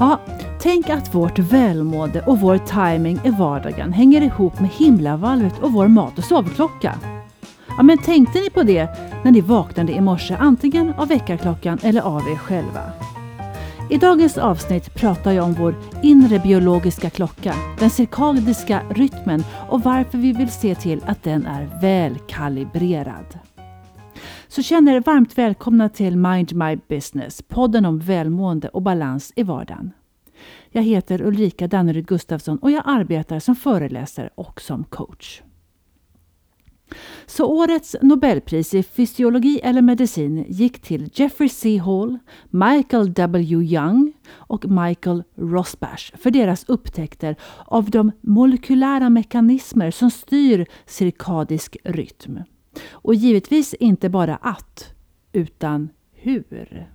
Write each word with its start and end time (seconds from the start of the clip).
Ja, 0.00 0.20
tänk 0.60 0.90
att 0.90 1.14
vårt 1.14 1.38
välmående 1.38 2.22
och 2.22 2.40
vår 2.40 2.58
timing 2.58 3.20
i 3.24 3.30
vardagen 3.30 3.92
hänger 3.92 4.22
ihop 4.22 4.60
med 4.60 4.70
himlavalvet 4.70 5.58
och 5.58 5.72
vår 5.72 5.88
mat 5.88 6.18
och 6.18 6.24
sovklocka. 6.24 6.94
Ja, 7.76 7.82
men 7.82 7.98
tänkte 7.98 8.38
ni 8.38 8.50
på 8.50 8.62
det 8.62 8.88
när 9.24 9.30
ni 9.30 9.40
vaknade 9.40 9.92
i 9.92 10.00
morse, 10.00 10.36
antingen 10.40 10.94
av 10.94 11.08
väckarklockan 11.08 11.78
eller 11.82 12.00
av 12.00 12.20
er 12.20 12.36
själva? 12.36 12.80
I 13.90 13.96
dagens 13.96 14.38
avsnitt 14.38 14.94
pratar 14.94 15.32
jag 15.32 15.44
om 15.44 15.54
vår 15.54 15.74
inre 16.02 16.38
biologiska 16.38 17.10
klocka, 17.10 17.54
den 17.78 17.90
cirkadiska 17.90 18.82
rytmen 18.90 19.44
och 19.68 19.82
varför 19.82 20.18
vi 20.18 20.32
vill 20.32 20.50
se 20.50 20.74
till 20.74 21.00
att 21.06 21.22
den 21.22 21.46
är 21.46 21.80
välkalibrerad. 21.80 23.47
Så 24.50 24.62
känner 24.62 24.96
er 24.96 25.00
varmt 25.00 25.38
välkomna 25.38 25.88
till 25.88 26.16
Mind 26.16 26.54
My 26.54 26.78
Business, 26.88 27.42
podden 27.42 27.84
om 27.84 27.98
välmående 27.98 28.68
och 28.68 28.82
balans 28.82 29.32
i 29.36 29.42
vardagen. 29.42 29.90
Jag 30.70 30.82
heter 30.82 31.22
Ulrika 31.22 31.68
Danneryd 31.68 32.06
Gustafsson 32.06 32.58
och 32.58 32.70
jag 32.70 32.82
arbetar 32.86 33.38
som 33.38 33.56
föreläsare 33.56 34.30
och 34.34 34.60
som 34.60 34.84
coach. 34.84 35.42
Så 37.26 37.46
årets 37.46 37.96
Nobelpris 38.02 38.74
i 38.74 38.82
fysiologi 38.82 39.60
eller 39.62 39.82
medicin 39.82 40.44
gick 40.48 40.78
till 40.78 41.10
Jeffrey 41.14 41.48
C. 41.48 41.78
Hall, 41.78 42.18
Michael 42.50 43.12
W. 43.12 43.56
Young 43.56 44.12
och 44.34 44.70
Michael 44.70 45.22
Rosbash 45.36 46.16
för 46.16 46.30
deras 46.30 46.64
upptäckter 46.64 47.36
av 47.64 47.90
de 47.90 48.12
molekylära 48.20 49.10
mekanismer 49.10 49.90
som 49.90 50.10
styr 50.10 50.66
cirkadisk 50.86 51.76
rytm. 51.84 52.38
Och 52.90 53.14
givetvis 53.14 53.74
inte 53.74 54.08
bara 54.08 54.36
att, 54.36 54.94
utan 55.32 55.88
hur. 56.12 56.88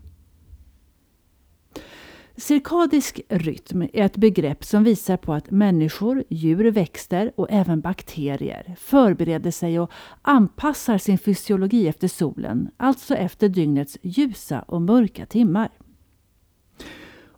Cirkadisk 2.36 3.22
rytm 3.30 3.82
är 3.82 4.06
ett 4.06 4.18
begrepp 4.18 4.64
som 4.64 4.84
visar 4.84 5.18
på 5.18 5.34
att 5.34 5.52
människor, 5.52 6.24
djur, 6.30 6.72
växter 6.72 7.32
och 7.36 7.48
även 7.50 7.82
bakterier 7.82 8.76
förbereder 8.80 9.52
sig 9.52 9.80
och 9.80 9.92
anpassar 10.22 10.98
sin 10.98 11.18
fysiologi 11.18 11.88
efter 11.88 12.08
solen, 12.08 12.72
alltså 12.78 13.16
efter 13.16 13.50
dygnets 13.50 13.98
ljusa 14.02 14.62
och 14.62 14.82
mörka 14.82 15.26
timmar. 15.26 15.70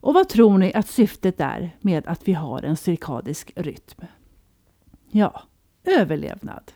Och 0.05 0.13
vad 0.13 0.29
tror 0.29 0.57
ni 0.57 0.73
att 0.73 0.87
syftet 0.87 1.41
är 1.41 1.77
med 1.81 2.07
att 2.07 2.27
vi 2.27 2.33
har 2.33 2.63
en 2.63 2.77
cirkadisk 2.77 3.51
rytm? 3.55 4.05
Ja, 5.11 5.43
överlevnad. 5.83 6.71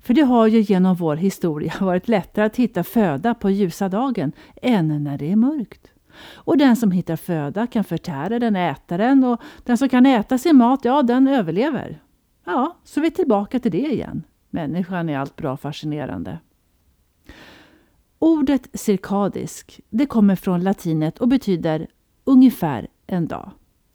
För 0.00 0.14
det 0.14 0.22
har 0.22 0.46
ju 0.46 0.60
genom 0.60 0.94
vår 0.94 1.16
historia 1.16 1.72
varit 1.80 2.08
lättare 2.08 2.46
att 2.46 2.56
hitta 2.56 2.84
föda 2.84 3.34
på 3.34 3.50
ljusa 3.50 3.88
dagen 3.88 4.32
än 4.62 5.04
när 5.04 5.18
det 5.18 5.32
är 5.32 5.36
mörkt. 5.36 5.90
Och 6.34 6.58
den 6.58 6.76
som 6.76 6.90
hittar 6.90 7.16
föda 7.16 7.66
kan 7.66 7.84
förtära 7.84 8.38
den, 8.38 8.56
äta 8.56 8.96
den 8.96 9.24
och 9.24 9.40
den 9.64 9.78
som 9.78 9.88
kan 9.88 10.06
äta 10.06 10.38
sin 10.38 10.56
mat, 10.56 10.84
ja 10.84 11.02
den 11.02 11.28
överlever. 11.28 12.02
Ja, 12.44 12.76
så 12.84 13.00
vi 13.00 13.06
är 13.06 13.10
tillbaka 13.10 13.60
till 13.60 13.72
det 13.72 13.92
igen. 13.92 14.22
Människan 14.50 15.08
är 15.08 15.18
allt 15.18 15.36
bra 15.36 15.56
fascinerande. 15.56 16.38
Ordet 18.18 18.68
cirkadisk, 18.72 19.80
det 19.90 20.06
kommer 20.06 20.36
från 20.36 20.64
latinet 20.64 21.18
och 21.18 21.28
betyder 21.28 21.86
ungefär 22.24 22.88
en 23.06 23.26
dag. 23.26 23.50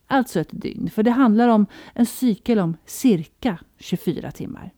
Alltså 0.07 0.39
ett 0.39 0.49
dygn, 0.51 0.89
för 0.89 1.03
det 1.03 1.11
handlar 1.11 1.47
om 1.47 1.65
en 1.93 2.05
cykel 2.05 2.59
om 2.59 2.77
cirka 2.85 3.57
24 3.77 4.31
timmar. 4.31 4.71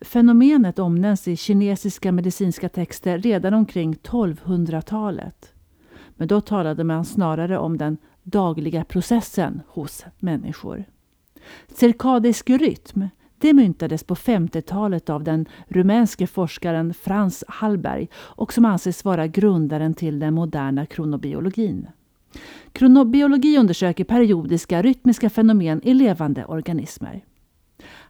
Fenomenet 0.00 0.78
omnämns 0.78 1.28
i 1.28 1.36
kinesiska 1.36 2.12
medicinska 2.12 2.68
texter 2.68 3.18
redan 3.18 3.54
omkring 3.54 3.94
1200-talet. 3.94 5.52
Men 6.16 6.28
då 6.28 6.40
talade 6.40 6.84
man 6.84 7.04
snarare 7.04 7.58
om 7.58 7.78
den 7.78 7.96
dagliga 8.22 8.84
processen 8.84 9.62
hos 9.68 10.04
människor. 10.18 10.84
Cirkadisk 11.68 12.50
rytm 12.50 13.08
det 13.38 13.52
myntades 13.52 14.04
på 14.04 14.14
50-talet 14.14 15.10
av 15.10 15.24
den 15.24 15.46
rumänske 15.68 16.26
forskaren 16.26 16.94
Frans 16.94 17.44
Hallberg 17.48 18.08
och 18.14 18.52
som 18.52 18.64
anses 18.64 19.04
vara 19.04 19.26
grundaren 19.26 19.94
till 19.94 20.18
den 20.18 20.34
moderna 20.34 20.86
kronobiologin. 20.86 21.88
Kronobiologi 22.72 23.58
undersöker 23.58 24.04
periodiska 24.04 24.82
rytmiska 24.82 25.30
fenomen 25.30 25.80
i 25.84 25.94
levande 25.94 26.44
organismer. 26.44 27.24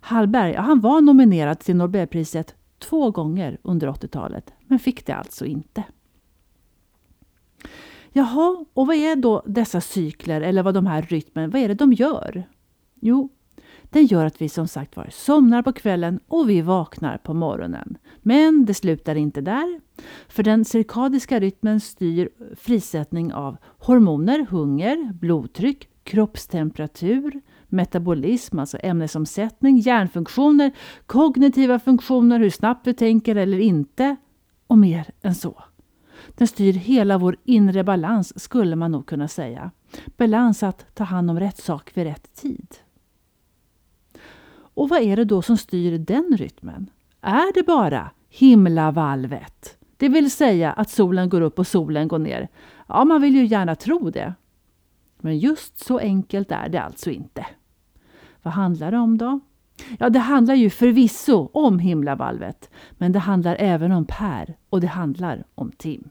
Hallberg 0.01 0.55
han 0.55 0.81
var 0.81 1.01
nominerad 1.01 1.59
till 1.59 1.77
Nobelpriset 1.77 2.55
två 2.79 3.11
gånger 3.11 3.59
under 3.63 3.89
80-talet, 3.89 4.53
men 4.67 4.79
fick 4.79 5.07
det 5.07 5.15
alltså 5.15 5.45
inte. 5.45 5.85
Jaha, 8.13 8.65
och 8.75 8.87
vad 8.87 8.97
är 8.97 9.17
då 9.17 9.43
dessa 9.47 9.81
cykler 9.81 10.41
eller 10.41 10.63
vad 10.63 10.75
de 10.75 10.87
här 10.87 11.03
rytmen, 11.03 11.51
vad 11.51 11.63
är 11.63 11.69
det 11.69 11.75
de 11.75 11.93
gör? 11.93 12.49
Jo, 13.01 13.29
den 13.83 14.07
gör 14.07 14.25
att 14.25 14.43
vi 14.43 14.49
som 14.49 14.69
sagt 14.69 14.97
var 14.97 15.09
somnar 15.11 15.63
på 15.63 15.73
kvällen 15.73 16.21
och 16.29 16.51
vi 16.51 16.63
vaknar 16.63 17.19
på 17.19 17.35
morgonen. 17.35 17.99
Men 18.23 18.65
det 18.65 18.75
slutar 18.75 19.15
inte 19.15 19.41
där. 19.41 19.81
För 20.29 20.43
den 20.43 20.65
cirkadiska 20.65 21.41
rytmen 21.41 21.81
styr 21.81 22.29
frisättning 22.57 23.33
av 23.33 23.57
hormoner, 23.79 24.47
hunger, 24.51 25.13
blodtryck, 25.13 25.89
kroppstemperatur, 26.03 27.41
metabolism, 27.69 28.59
alltså 28.59 28.79
ämnesomsättning, 28.83 29.79
hjärnfunktioner, 29.79 30.73
kognitiva 31.07 31.79
funktioner, 31.79 32.41
hur 32.41 32.51
snabbt 32.51 32.87
vi 32.87 32.95
tänker 32.95 33.37
eller 33.37 33.59
inte 33.59 34.17
och 34.67 34.79
mer 34.79 35.07
än 35.23 35.35
så. 35.35 35.63
Den 36.29 36.49
styr 36.49 36.73
hela 36.73 37.19
vår 37.19 37.37
inre 37.45 37.85
balans 37.85 38.43
skulle 38.43 38.77
man 38.77 38.93
nog 38.93 39.07
kunna 39.07 39.29
säga. 39.29 39.71
Balans 40.17 40.63
att 40.63 40.95
ta 40.95 41.05
hand 41.05 41.31
om 41.31 41.41
rätt 41.41 41.59
sak 41.59 41.91
vid 41.95 42.05
rätt 42.05 42.35
tid. 42.35 42.75
Och 44.77 44.89
vad 44.89 45.03
är 45.03 45.17
det 45.17 45.25
då 45.25 45.43
som 45.43 45.57
styr 45.57 45.99
den 45.99 46.37
rytmen? 46.39 46.91
Är 47.21 47.55
det 47.55 47.63
bara 47.63 48.11
himlavalvet? 48.29 49.79
Det 49.97 50.09
vill 50.09 50.31
säga 50.31 50.73
att 50.73 50.91
solen 50.91 51.29
går 51.29 51.41
upp 51.41 51.59
och 51.59 51.67
solen 51.67 52.09
går 52.09 52.19
ner. 52.19 52.49
Ja, 52.89 53.05
man 53.05 53.21
vill 53.21 53.35
ju 53.35 53.47
gärna 53.47 53.75
tro 53.75 54.11
det. 54.11 54.35
Men 55.19 55.39
just 55.39 55.79
så 55.79 55.99
enkelt 55.99 56.53
är 56.53 56.69
det 56.69 56.83
alltså 56.83 57.11
inte. 57.11 57.47
Vad 58.43 58.55
handlar 58.55 58.91
det 58.91 58.99
om 58.99 59.19
då? 59.19 59.41
Ja, 59.99 60.11
det 60.11 60.19
handlar 60.19 60.55
ju 60.55 60.71
förvisso 60.71 61.51
om 61.53 61.79
himlavalvet, 61.79 62.71
men 62.91 63.13
det 63.13 63.19
handlar 63.19 63.57
även 63.59 63.93
om 63.93 64.05
Per 64.05 64.57
och 64.71 64.81
det 64.81 64.87
handlar 64.87 65.45
om 65.55 65.73
Tim. 65.73 66.09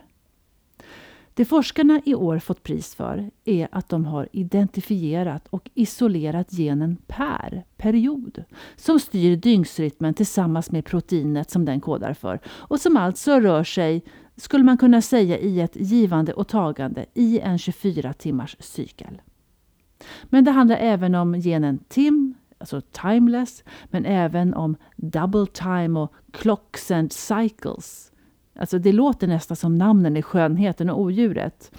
Det 1.33 1.45
forskarna 1.45 2.01
i 2.05 2.15
år 2.15 2.39
fått 2.39 2.63
pris 2.63 2.95
för 2.95 3.31
är 3.45 3.67
att 3.71 3.89
de 3.89 4.05
har 4.05 4.29
identifierat 4.31 5.47
och 5.49 5.69
isolerat 5.73 6.51
genen 6.51 6.97
PER, 7.07 7.65
period, 7.77 8.43
som 8.75 8.99
styr 8.99 9.35
dygnsrytmen 9.35 10.13
tillsammans 10.13 10.71
med 10.71 10.85
proteinet 10.85 11.49
som 11.49 11.65
den 11.65 11.81
kodar 11.81 12.13
för 12.13 12.39
och 12.47 12.79
som 12.79 12.97
alltså 12.97 13.39
rör 13.39 13.63
sig, 13.63 14.03
skulle 14.37 14.63
man 14.63 14.77
kunna 14.77 15.01
säga, 15.01 15.37
i 15.37 15.61
ett 15.61 15.75
givande 15.75 16.33
och 16.33 16.47
tagande 16.47 17.05
i 17.13 17.39
en 17.39 17.57
24 17.57 18.13
timmars 18.13 18.55
cykel. 18.59 19.21
Men 20.23 20.43
det 20.43 20.51
handlar 20.51 20.77
även 20.77 21.15
om 21.15 21.33
genen 21.33 21.79
TIM, 21.87 22.33
alltså 22.57 22.81
timeless, 22.81 23.63
men 23.85 24.05
även 24.05 24.53
om 24.53 24.75
double 24.95 25.45
time 25.45 25.99
och 25.99 26.13
clocks 26.31 26.91
and 26.91 27.13
cycles. 27.13 28.11
Alltså 28.59 28.79
det 28.79 28.91
låter 28.91 29.27
nästan 29.27 29.57
som 29.57 29.77
namnen 29.77 30.17
i 30.17 30.21
Skönheten 30.21 30.89
och 30.89 31.01
odjuret. 31.01 31.71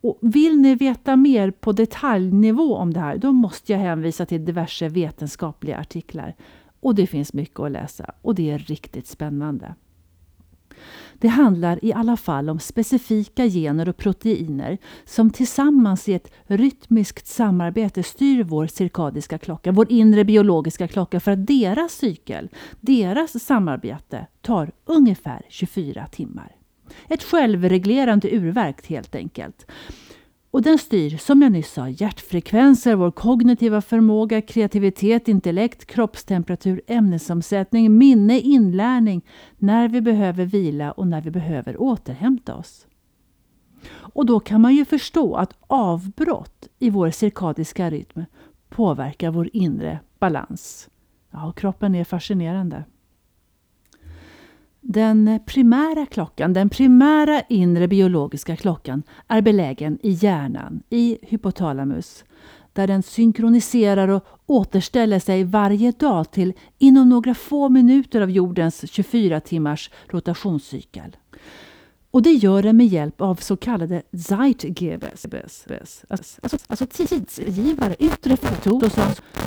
Och 0.00 0.18
vill 0.22 0.60
ni 0.60 0.74
veta 0.74 1.16
mer 1.16 1.50
på 1.50 1.72
detaljnivå 1.72 2.76
om 2.76 2.92
det 2.92 3.00
här, 3.00 3.16
då 3.16 3.32
måste 3.32 3.72
jag 3.72 3.78
hänvisa 3.78 4.26
till 4.26 4.44
diverse 4.44 4.88
vetenskapliga 4.88 5.78
artiklar. 5.78 6.34
Och 6.80 6.94
det 6.94 7.06
finns 7.06 7.32
mycket 7.32 7.60
att 7.60 7.72
läsa 7.72 8.14
och 8.22 8.34
det 8.34 8.50
är 8.50 8.58
riktigt 8.58 9.06
spännande. 9.06 9.74
Det 11.18 11.28
handlar 11.28 11.84
i 11.84 11.92
alla 11.92 12.16
fall 12.16 12.50
om 12.50 12.58
specifika 12.58 13.46
gener 13.46 13.88
och 13.88 13.96
proteiner 13.96 14.78
som 15.04 15.30
tillsammans 15.30 16.08
i 16.08 16.14
ett 16.14 16.32
rytmiskt 16.46 17.26
samarbete 17.26 18.02
styr 18.02 18.44
vår 18.44 18.66
cirkadiska 18.66 19.38
klocka, 19.38 19.72
vår 19.72 19.92
inre 19.92 20.24
biologiska 20.24 20.88
klocka 20.88 21.20
för 21.20 21.30
att 21.30 21.46
deras 21.46 21.92
cykel, 21.92 22.48
deras 22.80 23.44
samarbete 23.44 24.26
tar 24.42 24.72
ungefär 24.84 25.42
24 25.48 26.06
timmar. 26.06 26.56
Ett 27.08 27.22
självreglerande 27.22 28.34
urverk 28.34 28.86
helt 28.88 29.14
enkelt. 29.14 29.66
Och 30.50 30.62
den 30.62 30.78
styr, 30.78 31.16
som 31.16 31.42
jag 31.42 31.52
nyss 31.52 31.72
sa, 31.72 31.88
hjärtfrekvenser, 31.88 32.94
vår 32.94 33.10
kognitiva 33.10 33.80
förmåga, 33.80 34.42
kreativitet, 34.42 35.28
intellekt, 35.28 35.86
kroppstemperatur, 35.86 36.80
ämnesomsättning, 36.86 37.98
minne, 37.98 38.38
inlärning, 38.38 39.24
när 39.58 39.88
vi 39.88 40.00
behöver 40.00 40.44
vila 40.44 40.92
och 40.92 41.06
när 41.06 41.20
vi 41.20 41.30
behöver 41.30 41.80
återhämta 41.82 42.54
oss. 42.54 42.86
Och 43.88 44.26
då 44.26 44.40
kan 44.40 44.60
man 44.60 44.74
ju 44.74 44.84
förstå 44.84 45.34
att 45.34 45.52
avbrott 45.66 46.68
i 46.78 46.90
vår 46.90 47.10
cirkadiska 47.10 47.90
rytm 47.90 48.24
påverkar 48.68 49.30
vår 49.30 49.50
inre 49.52 49.98
balans. 50.18 50.88
Ja, 51.30 51.52
kroppen 51.52 51.94
är 51.94 52.04
fascinerande. 52.04 52.84
Den 54.88 55.40
primära 55.46 56.06
klockan, 56.06 56.52
den 56.52 56.68
primära 56.68 57.42
inre 57.48 57.88
biologiska 57.88 58.56
klockan 58.56 59.02
är 59.28 59.40
belägen 59.40 59.98
i 60.02 60.10
hjärnan, 60.10 60.82
i 60.90 61.18
hypotalamus, 61.22 62.24
där 62.72 62.86
den 62.86 63.02
synkroniserar 63.02 64.08
och 64.08 64.24
återställer 64.46 65.18
sig 65.18 65.44
varje 65.44 65.90
dag 65.92 66.30
till 66.30 66.52
inom 66.78 67.08
några 67.08 67.34
få 67.34 67.68
minuter 67.68 68.20
av 68.20 68.30
jordens 68.30 68.90
24 68.90 69.40
timmars 69.40 69.90
rotationscykel. 70.08 71.16
Och 72.10 72.22
det 72.22 72.32
gör 72.32 72.62
den 72.62 72.76
med 72.76 72.86
hjälp 72.86 73.20
av 73.20 73.34
så 73.34 73.56
kallade 73.56 74.02
Zeitgebers, 74.26 75.26
alltså, 76.08 76.56
alltså 76.66 76.86
tidsgivare, 76.86 77.96
yttre 77.98 78.36
faktorer 78.36 78.88
som 78.88 79.04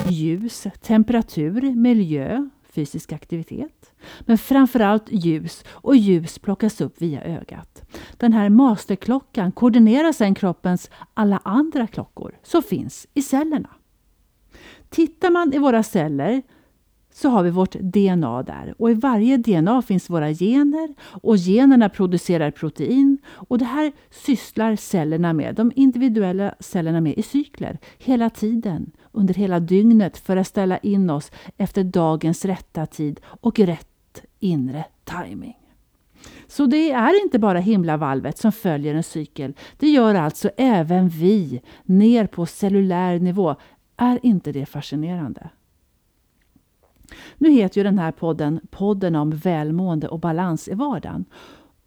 ljus, 0.10 0.68
temperatur, 0.82 1.62
miljö, 1.76 2.50
fysisk 2.80 3.14
aktivitet. 3.14 3.92
Men 4.20 4.38
framförallt 4.38 5.12
ljus 5.12 5.64
och 5.70 5.96
ljus 5.96 6.40
plockas 6.40 6.82
upp 6.82 7.02
via 7.02 7.24
ögat. 7.24 7.84
Den 8.18 8.34
här 8.34 8.50
masterklockan 8.50 9.52
koordinerar 9.52 10.12
sedan 10.12 10.36
kroppens 10.36 10.90
alla 11.14 11.42
andra 11.44 11.88
klockor 11.88 12.40
som 12.44 12.64
finns 12.64 13.08
i 13.14 13.22
cellerna. 13.22 13.70
Tittar 14.90 15.30
man 15.30 15.54
i 15.54 15.58
våra 15.58 15.84
celler 15.84 16.42
så 17.22 17.30
har 17.30 17.44
vi 17.44 17.50
vårt 17.50 17.76
DNA 17.80 18.44
där 18.44 18.74
och 18.78 18.92
i 18.92 18.94
varje 18.94 19.38
DNA 19.38 19.82
finns 19.82 20.10
våra 20.10 20.34
gener 20.34 20.96
och 21.02 21.38
generna 21.38 21.90
producerar 21.90 22.52
protein 22.52 23.18
och 23.28 23.58
det 23.58 23.66
här 23.66 23.92
sysslar 24.10 24.76
cellerna 24.76 25.34
med, 25.34 25.56
de 25.56 25.72
individuella 25.76 26.56
cellerna 26.60 27.02
med 27.02 27.18
i 27.18 27.22
cykler 27.22 27.78
hela 27.98 28.30
tiden 28.30 28.92
under 29.12 29.34
hela 29.34 29.60
dygnet 29.60 30.18
för 30.18 30.38
att 30.38 30.48
ställa 30.48 30.78
in 30.78 31.10
oss 31.10 31.32
efter 31.58 31.84
dagens 31.84 32.46
rätta 32.46 32.86
tid 32.86 33.20
och 33.26 33.60
rätt 33.60 34.26
inre 34.40 34.86
timing. 35.04 35.58
Så 36.48 36.66
det 36.66 36.92
är 36.92 37.24
inte 37.24 37.40
bara 37.40 37.60
himlavalvet 37.60 38.38
som 38.38 38.52
följer 38.52 38.96
en 38.96 39.04
cykel. 39.04 39.54
Det 39.78 39.90
gör 39.90 40.16
alltså 40.16 40.50
även 40.58 41.10
vi 41.10 41.62
ner 41.84 42.28
på 42.28 42.46
cellulär 42.46 43.20
nivå. 43.20 43.56
Är 43.98 44.20
inte 44.24 44.52
det 44.52 44.66
fascinerande? 44.66 45.50
Nu 47.38 47.50
heter 47.50 47.78
ju 47.78 47.84
den 47.84 48.00
här 48.00 48.12
podden 48.12 48.60
podden 48.72 49.16
om 49.16 49.32
välmående 49.32 50.08
och 50.08 50.20
balans 50.20 50.68
i 50.68 50.74
vardagen. 50.74 51.26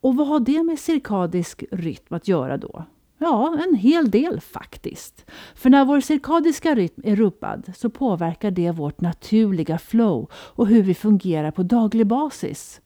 Och 0.00 0.16
vad 0.16 0.26
har 0.26 0.40
det 0.40 0.62
med 0.62 0.78
cirkadisk 0.78 1.64
rytm 1.70 2.14
att 2.14 2.28
göra 2.28 2.56
då? 2.56 2.84
Ja, 3.18 3.58
en 3.68 3.74
hel 3.74 4.10
del 4.10 4.40
faktiskt. 4.40 5.30
För 5.54 5.70
när 5.70 5.84
vår 5.84 6.00
cirkadiska 6.00 6.74
rytm 6.74 7.02
är 7.04 7.16
rubbad 7.16 7.72
så 7.76 7.90
påverkar 7.90 8.50
det 8.50 8.70
vårt 8.70 9.00
naturliga 9.00 9.78
flow 9.78 10.30
och 10.32 10.66
hur 10.66 10.82
vi 10.82 10.94
fungerar 10.94 11.50
på 11.50 11.62
daglig 11.62 12.06
basis. 12.06 12.80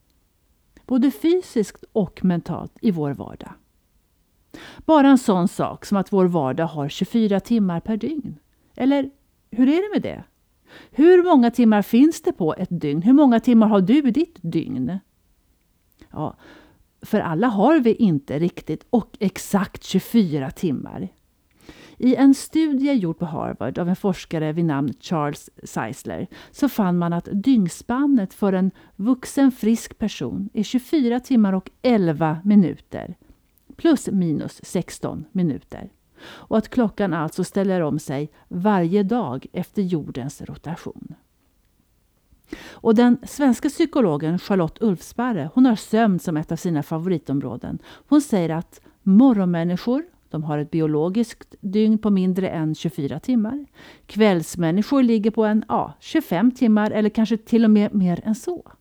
Både 0.87 1.11
fysiskt 1.11 1.85
och 1.93 2.25
mentalt 2.25 2.73
i 2.81 2.91
vår 2.91 3.11
vardag. 3.11 3.53
Bara 4.79 5.09
en 5.09 5.19
sån 5.19 5.49
sak 5.49 5.85
som 5.85 5.97
att 5.97 6.13
vår 6.13 6.25
vardag 6.25 6.67
har 6.67 6.89
24 6.89 7.41
timmar 7.41 7.81
per 7.81 7.97
dygn. 7.97 8.39
Eller 8.75 9.11
hur 9.51 9.69
är 9.69 9.83
det 9.83 9.95
med 9.95 10.03
det? 10.03 10.25
Hur 10.91 11.23
många 11.23 11.51
timmar 11.51 11.83
finns 11.83 12.23
det 12.23 12.33
på 12.33 12.55
ett 12.55 12.81
dygn? 12.81 13.03
Hur 13.03 13.13
många 13.13 13.41
timmar 13.41 13.69
har 13.69 13.81
du 13.81 13.99
i 13.99 14.11
ditt 14.11 14.39
dygn? 14.43 14.99
Ja, 16.11 16.37
för 17.03 17.21
alla 17.21 17.47
har 17.47 17.81
vi 17.81 17.95
inte 17.95 18.39
riktigt 18.39 18.87
och 18.91 19.17
exakt 19.21 19.85
24 19.85 20.51
timmar. 20.51 21.09
I 21.99 22.15
en 22.15 22.35
studie 22.35 22.93
gjord 22.93 23.19
på 23.19 23.25
Harvard 23.25 23.79
av 23.79 23.89
en 23.89 23.97
forskare 23.97 24.53
vid 24.53 24.65
namn 24.65 24.93
Charles 25.01 25.51
Seisler 25.63 26.27
så 26.51 26.69
fann 26.69 26.99
man 26.99 27.13
att 27.13 27.29
dygnspannet 27.33 28.35
för 28.35 28.53
en 28.53 28.71
vuxen 28.97 29.53
frisk 29.53 29.99
person 29.99 30.49
är 30.53 30.63
24 30.63 31.21
timmar 31.21 31.53
och 31.53 31.71
11 31.83 32.39
minuter. 32.45 33.17
Plus 33.77 34.09
minus 34.09 34.61
16 34.65 35.25
minuter 35.33 35.91
och 36.23 36.59
att 36.59 36.69
klockan 36.69 37.15
alltså 37.15 37.45
ställer 37.45 37.81
om 37.81 37.99
sig 37.99 38.31
varje 38.49 39.03
dag 39.03 39.47
efter 39.53 39.83
jordens 39.83 40.43
rotation. 40.43 41.15
Och 42.69 42.95
den 42.95 43.19
svenska 43.23 43.69
psykologen 43.69 44.39
Charlotte 44.39 44.79
Ulfsparre 44.83 45.51
hon 45.55 45.67
har 45.67 45.77
sömn 45.77 46.19
som 46.19 46.37
ett 46.37 46.53
av 46.53 46.57
sina 46.57 46.83
favoritområden. 46.83 47.79
Hon 48.09 48.21
säger 48.21 48.51
att 48.51 48.81
morgonmänniskor 49.03 50.05
de 50.31 50.45
har 50.45 50.59
ett 50.59 50.71
biologiskt 50.71 51.55
dygn 51.61 51.99
på 51.99 52.11
mindre 52.11 52.49
än 52.49 52.75
24 52.75 53.21
timmar. 53.21 53.67
Kvällsmänniskor 54.07 55.03
ligger 55.03 55.31
på 55.31 55.45
en 55.45 55.65
ja, 55.69 55.93
25 56.01 56.51
timmar 56.51 56.91
eller 56.91 57.11
kanske 57.11 57.37
till 57.37 57.65
och 57.65 57.71
med 57.71 57.95
mer 57.95 58.21
än 58.25 58.35
så. 58.35 58.73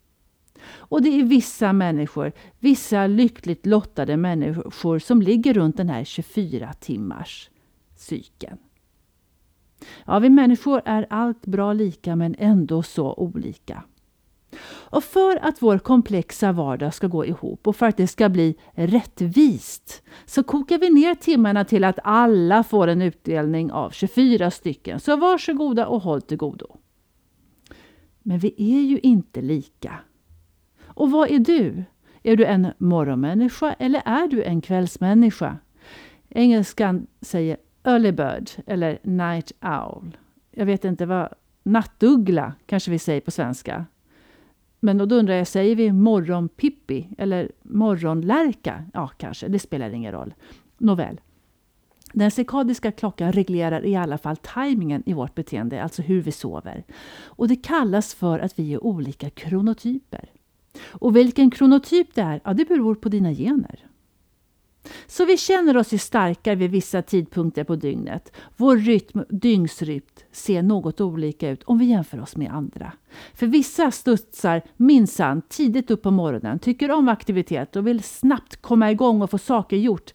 Och 0.68 1.02
det 1.02 1.20
är 1.20 1.24
vissa 1.24 1.74
människor, 1.74 2.32
vissa 2.60 3.08
lyckligt 3.08 3.66
lottade 3.66 4.18
människor 4.18 5.00
som 5.00 5.22
ligger 5.22 5.54
runt 5.54 5.78
den 5.78 5.90
här 5.90 6.04
24 6.04 6.74
timmars 6.74 7.50
cykeln. 7.96 8.58
Ja, 10.06 10.20
vi 10.20 10.30
människor 10.30 10.82
är 10.86 11.08
allt 11.10 11.46
bra 11.46 11.74
lika 11.74 12.16
men 12.16 12.36
ändå 12.40 12.84
så 12.84 13.14
olika. 13.14 13.84
Och 14.68 15.04
för 15.04 15.46
att 15.46 15.62
vår 15.62 15.78
komplexa 15.78 16.52
vardag 16.52 16.94
ska 16.94 17.08
gå 17.08 17.26
ihop 17.26 17.68
och 17.68 17.76
för 17.76 17.86
att 17.86 17.98
det 17.98 18.08
ska 18.08 18.30
bli 18.30 18.56
rättvist 18.72 20.04
så 20.26 20.44
kokar 20.44 20.78
vi 20.78 20.90
ner 20.90 21.16
timmarna 21.16 21.66
till 21.66 21.84
att 21.84 22.00
alla 22.04 22.64
får 22.64 22.88
en 22.88 23.02
utdelning 23.02 23.72
av 23.72 23.90
24 23.90 24.52
stycken. 24.52 25.00
Så 25.00 25.16
varsågoda 25.18 25.88
och 25.88 26.02
håll 26.02 26.22
till 26.22 26.38
godo. 26.38 26.78
Men 28.24 28.40
vi 28.40 28.56
är 28.58 28.82
ju 28.82 29.00
inte 29.00 29.42
lika. 29.42 30.00
Och 30.96 31.12
vad 31.12 31.32
är 31.32 31.40
du? 31.40 31.84
Är 32.24 32.36
du 32.36 32.46
en 32.46 32.68
morgonmänniska 32.78 33.74
eller 33.74 34.02
är 34.06 34.28
du 34.28 34.44
en 34.44 34.62
kvällsmänniska? 34.62 35.58
Engelskan 36.30 37.08
säger 37.22 37.58
early 37.84 38.12
bird 38.12 38.50
eller 38.66 39.00
night 39.04 39.52
owl. 39.62 40.18
Jag 40.52 40.66
vet 40.66 40.86
inte 40.86 41.06
vad 41.06 41.30
nattuggla 41.64 42.54
kanske 42.66 42.92
vi 42.92 43.00
säger 43.00 43.22
på 43.22 43.32
svenska. 43.32 43.86
Men 44.80 44.98
då 44.98 45.16
undrar 45.16 45.34
jag, 45.34 45.48
säger 45.48 45.76
vi 45.76 45.92
morgonpippi 45.92 47.10
eller 47.18 47.52
morgonlärka? 47.64 48.86
Ja, 48.94 49.08
kanske, 49.08 49.48
det 49.48 49.60
spelar 49.60 49.90
ingen 49.90 50.12
roll. 50.12 50.34
Nåväl. 50.78 51.22
Den 52.14 52.32
cirkadiska 52.32 52.92
klockan 52.92 53.32
reglerar 53.32 53.86
i 53.86 53.96
alla 53.96 54.18
fall 54.18 54.38
tajmingen 54.38 55.04
i 55.06 55.14
vårt 55.14 55.36
beteende, 55.36 55.84
alltså 55.84 56.02
hur 56.02 56.22
vi 56.22 56.32
sover. 56.32 56.84
Och 57.24 57.48
det 57.48 57.56
kallas 57.56 58.16
för 58.16 58.40
att 58.40 58.60
vi 58.60 58.74
är 58.74 58.84
olika 58.84 59.30
kronotyper. 59.30 60.30
Och 60.92 61.16
vilken 61.16 61.52
kronotyp 61.52 62.16
det 62.16 62.22
är, 62.22 62.42
ja, 62.44 62.54
det 62.54 62.66
beror 62.66 62.96
på 62.96 63.10
dina 63.10 63.34
gener. 63.34 63.86
Så 65.08 65.26
vi 65.26 65.38
känner 65.38 65.78
oss 65.78 65.94
ju 65.94 65.98
starkare 65.98 66.56
vid 66.56 66.72
vissa 66.72 67.02
tidpunkter 67.02 67.64
på 67.64 67.76
dygnet. 67.76 68.36
Vår 68.58 68.78
rytm, 68.78 69.24
dygnsrytm 69.30 70.06
ser 70.32 70.64
något 70.64 71.02
olika 71.02 71.50
ut 71.50 71.64
om 71.64 71.78
vi 71.78 71.86
jämför 71.86 72.22
oss 72.22 72.36
med 72.36 72.52
andra. 72.54 72.92
För 73.34 73.48
vissa 73.48 73.92
studsar 73.92 74.62
minsann 74.78 75.42
tidigt 75.50 75.92
upp 75.92 76.02
på 76.02 76.12
morgonen, 76.12 76.60
tycker 76.60 76.92
om 76.92 77.10
aktivitet 77.10 77.76
och 77.76 77.88
vill 77.88 78.04
snabbt 78.04 78.62
komma 78.62 78.92
igång 78.92 79.22
och 79.22 79.30
få 79.30 79.38
saker 79.38 79.78
gjort. 79.78 80.14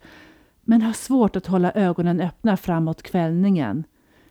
Men 0.65 0.83
har 0.83 0.93
svårt 0.93 1.37
att 1.37 1.47
hålla 1.47 1.73
ögonen 1.73 2.21
öppna 2.21 2.57
framåt 2.57 3.03
kvällningen. 3.03 3.85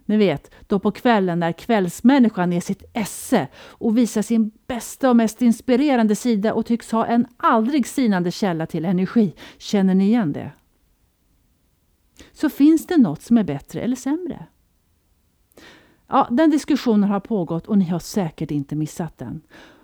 Ni 0.10 0.18
vet, 0.18 0.52
då 0.68 0.80
på 0.80 0.92
kvällen 0.92 1.40
när 1.40 1.52
kvällsmänniskan 1.52 2.54
är 2.54 2.62
sitt 2.62 2.84
esse 2.94 3.48
och 3.58 3.98
visar 3.98 4.22
sin 4.22 4.52
bästa 4.68 5.10
och 5.10 5.16
mest 5.16 5.42
inspirerande 5.42 6.16
sida 6.16 6.54
och 6.54 6.66
tycks 6.66 6.92
ha 6.92 7.06
en 7.06 7.28
aldrig 7.38 7.88
sinande 7.88 8.32
källa 8.32 8.66
till 8.66 8.86
energi. 8.86 9.34
Känner 9.58 9.96
ni 9.96 10.06
igen 10.06 10.34
det? 10.34 10.52
Så 12.32 12.50
finns 12.50 12.88
det 12.88 12.98
något 12.98 13.22
som 13.22 13.38
är 13.38 13.44
bättre 13.44 13.82
eller 13.82 13.96
sämre? 13.96 14.46
Ja, 16.08 16.28
den 16.32 16.50
diskussionen 16.50 17.10
har 17.10 17.20
pågått 17.20 17.68
och 17.68 17.78
ni 17.78 17.86
har 17.86 18.00
säkert 18.00 18.52
inte 18.52 18.76
missat 18.76 19.18
den. 19.18 19.42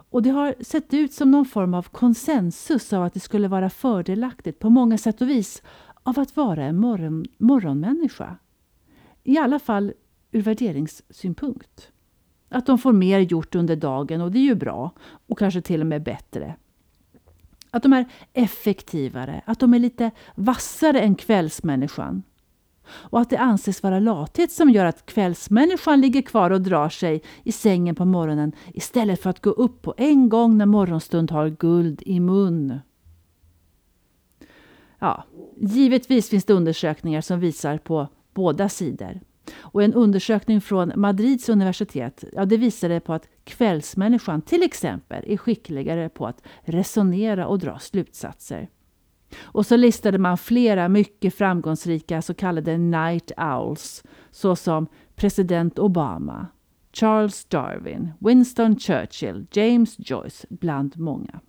Och 0.09 0.21
det 0.21 0.29
har 0.29 0.55
sett 0.59 0.93
ut 0.93 1.13
som 1.13 1.31
någon 1.31 1.45
form 1.45 1.73
av 1.73 1.83
konsensus 1.83 2.93
av 2.93 3.03
att 3.03 3.13
det 3.13 3.19
skulle 3.19 3.47
vara 3.47 3.69
fördelaktigt 3.69 4.59
på 4.59 4.69
många 4.69 4.97
sätt 4.97 5.21
och 5.21 5.29
vis 5.29 5.61
av 6.03 6.19
att 6.19 6.35
vara 6.35 6.63
en 6.63 6.77
morgon, 6.77 7.25
morgonmänniska. 7.37 8.37
I 9.23 9.37
alla 9.37 9.59
fall 9.59 9.93
ur 10.35 10.41
värderingssynpunkt. 10.41 11.91
Att 12.49 12.65
de 12.65 12.77
får 12.77 12.93
mer 12.93 13.19
gjort 13.19 13.55
under 13.55 13.75
dagen 13.75 14.21
och 14.21 14.31
det 14.31 14.39
är 14.39 14.43
ju 14.43 14.55
bra 14.55 14.91
och 15.27 15.39
kanske 15.39 15.61
till 15.61 15.81
och 15.81 15.87
med 15.87 16.03
bättre. 16.03 16.55
Att 17.71 17.83
de 17.83 17.93
är 17.93 18.05
effektivare, 18.33 19.41
att 19.45 19.59
de 19.59 19.73
är 19.73 19.79
lite 19.79 20.11
vassare 20.35 20.99
än 20.99 21.15
kvällsmänniskan. 21.15 22.23
Och 22.87 23.19
att 23.19 23.29
det 23.29 23.37
anses 23.37 23.83
vara 23.83 23.99
lathet 23.99 24.51
som 24.51 24.69
gör 24.69 24.85
att 24.85 25.05
kvällsmänniskan 25.05 26.01
ligger 26.01 26.21
kvar 26.21 26.51
och 26.51 26.61
drar 26.61 26.89
sig 26.89 27.21
i 27.43 27.51
sängen 27.51 27.95
på 27.95 28.05
morgonen 28.05 28.51
istället 28.73 29.21
för 29.21 29.29
att 29.29 29.41
gå 29.41 29.49
upp 29.49 29.81
på 29.81 29.93
en 29.97 30.29
gång 30.29 30.57
när 30.57 30.65
morgonstund 30.65 31.31
har 31.31 31.49
guld 31.49 32.01
i 32.05 32.19
mun. 32.19 32.79
Ja, 34.99 35.23
givetvis 35.61 36.29
finns 36.29 36.45
det 36.45 36.53
undersökningar 36.53 37.21
som 37.21 37.39
visar 37.39 37.77
på 37.77 38.07
båda 38.33 38.69
sidor. 38.69 39.21
Och 39.57 39.83
en 39.83 39.93
undersökning 39.93 40.61
från 40.61 40.91
Madrids 40.95 41.49
universitet 41.49 42.23
ja, 42.33 42.45
det 42.45 42.57
visade 42.57 42.99
på 42.99 43.13
att 43.13 43.27
kvällsmänniskan 43.43 44.41
till 44.41 44.63
exempel 44.63 45.23
är 45.27 45.37
skickligare 45.37 46.09
på 46.09 46.27
att 46.27 46.43
resonera 46.61 47.47
och 47.47 47.59
dra 47.59 47.79
slutsatser. 47.79 48.69
Och 49.41 49.65
så 49.65 49.75
listade 49.77 50.17
man 50.17 50.37
flera 50.37 50.89
mycket 50.89 51.35
framgångsrika 51.35 52.21
så 52.21 52.33
kallade 52.33 52.77
night 52.77 53.31
owls 53.37 54.03
såsom 54.31 54.87
president 55.15 55.79
Obama, 55.79 56.47
Charles 56.93 57.45
Darwin, 57.45 58.11
Winston 58.19 58.79
Churchill, 58.79 59.47
James 59.51 59.95
Joyce 59.97 60.45
bland 60.49 60.97
många. 60.97 61.39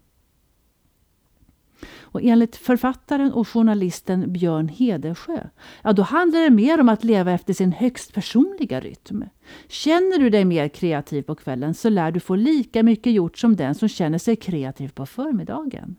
Och 2.00 2.22
enligt 2.22 2.56
författaren 2.56 3.32
och 3.32 3.48
journalisten 3.48 4.32
Björn 4.32 4.68
Hedersjö, 4.68 5.40
ja 5.82 5.92
då 5.92 6.02
handlar 6.02 6.40
det 6.40 6.50
mer 6.50 6.80
om 6.80 6.88
att 6.88 7.04
leva 7.04 7.32
efter 7.32 7.52
sin 7.52 7.72
högst 7.72 8.14
personliga 8.14 8.80
rytm. 8.80 9.24
Känner 9.68 10.18
du 10.18 10.30
dig 10.30 10.44
mer 10.44 10.68
kreativ 10.68 11.22
på 11.22 11.34
kvällen 11.34 11.74
så 11.74 11.88
lär 11.88 12.10
du 12.10 12.20
få 12.20 12.34
lika 12.36 12.82
mycket 12.82 13.12
gjort 13.12 13.38
som 13.38 13.56
den 13.56 13.74
som 13.74 13.88
känner 13.88 14.18
sig 14.18 14.36
kreativ 14.36 14.88
på 14.88 15.06
förmiddagen. 15.06 15.96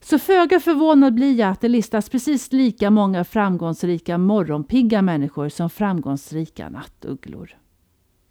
Så 0.00 0.18
föga 0.18 0.60
förvånad 0.60 1.14
blir 1.14 1.38
jag 1.38 1.50
att 1.50 1.60
det 1.60 1.68
listas 1.68 2.08
precis 2.08 2.52
lika 2.52 2.90
många 2.90 3.24
framgångsrika 3.24 4.18
morgonpigga 4.18 5.02
människor 5.02 5.48
som 5.48 5.70
framgångsrika 5.70 6.68
nattugglor. 6.68 7.56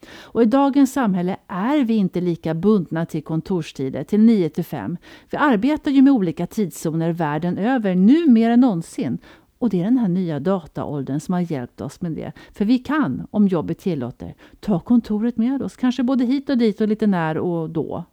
Och 0.09 0.43
I 0.43 0.45
dagens 0.45 0.93
samhälle 0.93 1.37
är 1.47 1.83
vi 1.83 1.93
inte 1.93 2.21
lika 2.21 2.53
bundna 2.53 3.05
till 3.05 3.23
kontorstider, 3.23 4.03
till 4.03 4.19
9 4.19 4.49
till 4.49 4.65
5. 4.65 4.97
Vi 5.29 5.37
arbetar 5.37 5.91
ju 5.91 6.01
med 6.01 6.13
olika 6.13 6.47
tidszoner 6.47 7.11
världen 7.11 7.57
över, 7.57 7.95
nu 7.95 8.27
mer 8.27 8.49
än 8.49 8.59
någonsin. 8.59 9.17
Och 9.57 9.69
det 9.69 9.79
är 9.79 9.83
den 9.83 9.97
här 9.97 10.07
nya 10.07 10.39
dataåldern 10.39 11.19
som 11.19 11.33
har 11.33 11.51
hjälpt 11.51 11.81
oss 11.81 12.01
med 12.01 12.11
det. 12.11 12.31
För 12.51 12.65
vi 12.65 12.79
kan, 12.79 13.27
om 13.31 13.47
jobbet 13.47 13.79
tillåter, 13.79 14.35
ta 14.59 14.79
kontoret 14.79 15.37
med 15.37 15.61
oss, 15.61 15.75
kanske 15.75 16.03
både 16.03 16.25
hit 16.25 16.49
och 16.49 16.57
dit 16.57 16.81
och 16.81 16.87
lite 16.87 17.07
när 17.07 17.37
och 17.37 17.69
då. 17.69 18.03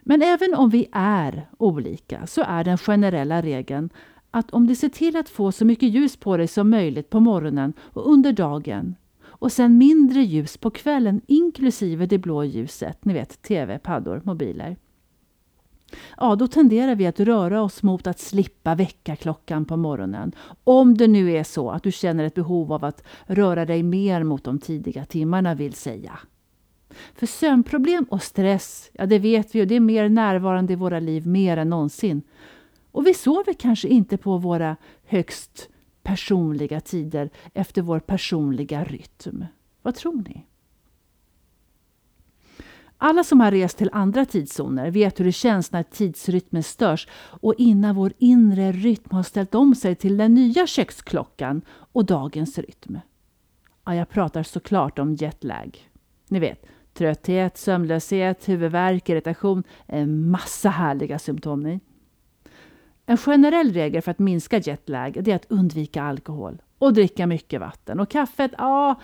Men 0.00 0.22
även 0.22 0.54
om 0.54 0.70
vi 0.70 0.88
är 0.92 1.48
olika 1.58 2.26
så 2.26 2.42
är 2.42 2.64
den 2.64 2.78
generella 2.78 3.42
regeln 3.42 3.90
att 4.30 4.50
om 4.50 4.66
du 4.66 4.74
ser 4.74 4.88
till 4.88 5.16
att 5.16 5.28
få 5.28 5.52
så 5.52 5.64
mycket 5.64 5.88
ljus 5.88 6.16
på 6.16 6.36
dig 6.36 6.48
som 6.48 6.70
möjligt 6.70 7.10
på 7.10 7.20
morgonen 7.20 7.72
och 7.80 8.10
under 8.12 8.32
dagen 8.32 8.94
och 9.42 9.52
sen 9.52 9.78
mindre 9.78 10.22
ljus 10.22 10.56
på 10.56 10.70
kvällen 10.70 11.20
inklusive 11.26 12.06
det 12.06 12.18
blå 12.18 12.44
ljuset, 12.44 13.04
ni 13.04 13.12
vet 13.12 13.42
tv, 13.42 13.78
paddor, 13.78 14.20
mobiler. 14.24 14.76
Ja, 16.16 16.36
då 16.36 16.46
tenderar 16.46 16.94
vi 16.94 17.06
att 17.06 17.20
röra 17.20 17.62
oss 17.62 17.82
mot 17.82 18.06
att 18.06 18.20
slippa 18.20 18.74
väckarklockan 18.74 19.64
på 19.64 19.76
morgonen. 19.76 20.32
Om 20.64 20.96
det 20.96 21.06
nu 21.06 21.32
är 21.32 21.44
så 21.44 21.70
att 21.70 21.82
du 21.82 21.92
känner 21.92 22.24
ett 22.24 22.34
behov 22.34 22.72
av 22.72 22.84
att 22.84 23.04
röra 23.26 23.64
dig 23.64 23.82
mer 23.82 24.22
mot 24.22 24.44
de 24.44 24.58
tidiga 24.58 25.04
timmarna 25.04 25.54
vill 25.54 25.74
säga. 25.74 26.18
För 27.14 27.26
sömnproblem 27.26 28.04
och 28.04 28.22
stress, 28.22 28.90
ja 28.92 29.06
det 29.06 29.18
vet 29.18 29.54
vi 29.54 29.58
ju, 29.58 29.64
det 29.64 29.76
är 29.76 29.80
mer 29.80 30.08
närvarande 30.08 30.72
i 30.72 30.76
våra 30.76 31.00
liv 31.00 31.26
mer 31.26 31.56
än 31.56 31.70
någonsin. 31.70 32.22
Och 32.92 33.06
vi 33.06 33.14
sover 33.14 33.52
kanske 33.52 33.88
inte 33.88 34.16
på 34.16 34.38
våra 34.38 34.76
högst 35.04 35.68
personliga 36.02 36.80
tider 36.80 37.30
efter 37.54 37.82
vår 37.82 38.00
personliga 38.00 38.84
rytm. 38.84 39.44
Vad 39.82 39.94
tror 39.94 40.22
ni? 40.28 40.46
Alla 43.04 43.24
som 43.24 43.40
har 43.40 43.50
rest 43.50 43.78
till 43.78 43.90
andra 43.92 44.24
tidszoner 44.24 44.90
vet 44.90 45.20
hur 45.20 45.24
det 45.24 45.32
känns 45.32 45.72
när 45.72 45.82
tidsrytmen 45.82 46.62
störs 46.62 47.08
och 47.14 47.54
innan 47.58 47.94
vår 47.94 48.12
inre 48.18 48.72
rytm 48.72 49.10
har 49.10 49.22
ställt 49.22 49.54
om 49.54 49.74
sig 49.74 49.94
till 49.94 50.16
den 50.16 50.34
nya 50.34 50.66
köksklockan 50.66 51.62
och 51.68 52.04
dagens 52.04 52.58
rytm. 52.58 52.98
Ja, 53.84 53.94
jag 53.94 54.08
pratar 54.08 54.42
såklart 54.42 54.98
om 54.98 55.14
jetlag. 55.14 55.90
Ni 56.28 56.38
vet, 56.38 56.66
trötthet, 56.94 57.58
sömnlöshet, 57.58 58.48
huvudvärk, 58.48 59.08
irritation, 59.08 59.62
en 59.86 60.30
massa 60.30 60.68
härliga 60.68 61.18
symptom. 61.18 61.62
Ni. 61.62 61.80
En 63.06 63.16
generell 63.16 63.72
regel 63.72 64.02
för 64.02 64.10
att 64.10 64.18
minska 64.18 64.58
jetlag 64.58 65.16
är 65.28 65.34
att 65.34 65.46
undvika 65.48 66.02
alkohol 66.02 66.62
och 66.78 66.92
dricka 66.92 67.26
mycket 67.26 67.60
vatten. 67.60 68.00
Och 68.00 68.10
kaffet, 68.10 68.50
ja, 68.58 69.00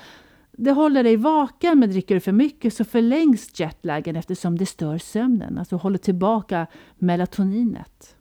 det 0.52 0.71
håller 0.71 1.05
dig 1.05 1.17
vaken 1.17 1.78
men 1.78 1.90
dricker 1.90 2.14
du 2.14 2.21
för 2.21 2.33
mycket 2.33 2.75
så 2.75 2.85
förlängs 2.85 3.61
jetlagen 3.61 4.17
eftersom 4.17 4.59
det 4.59 4.67
stör 4.67 4.99
sömnen, 4.99 5.59
alltså 5.59 5.76
håller 5.76 5.99
tillbaka 5.99 6.67
melatoninet. 6.95 8.17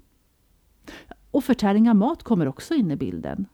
Och 1.31 1.43
förtäring 1.43 1.89
av 1.89 1.95
mat 1.95 2.23
kommer 2.23 2.47
också 2.47 2.73
in 2.73 2.91
i 2.91 2.95
bilden. 2.95 3.45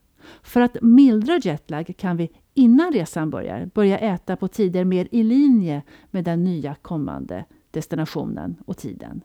För 0.41 0.61
att 0.61 0.77
mildra 0.81 1.37
jetlag 1.37 1.93
kan 1.97 2.17
vi 2.17 2.29
innan 2.53 2.91
resan 2.93 3.29
börjar 3.29 3.65
börja 3.65 3.99
äta 3.99 4.35
på 4.35 4.47
tider 4.47 4.83
mer 4.85 5.07
i 5.11 5.23
linje 5.23 5.81
med 6.11 6.23
den 6.23 6.43
nya 6.43 6.75
kommande 6.75 7.45
destinationen 7.71 8.55
och 8.65 8.77
tiden. 8.77 9.21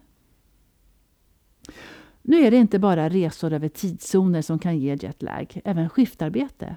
Nu 2.29 2.47
är 2.47 2.51
det 2.51 2.57
inte 2.57 2.79
bara 2.79 3.09
resor 3.09 3.53
över 3.53 3.69
tidszoner 3.69 4.43
som 4.43 4.59
kan 4.59 4.79
ge 4.79 4.95
jetlag, 4.95 5.61
även 5.65 5.89
skiftarbete. 5.89 6.77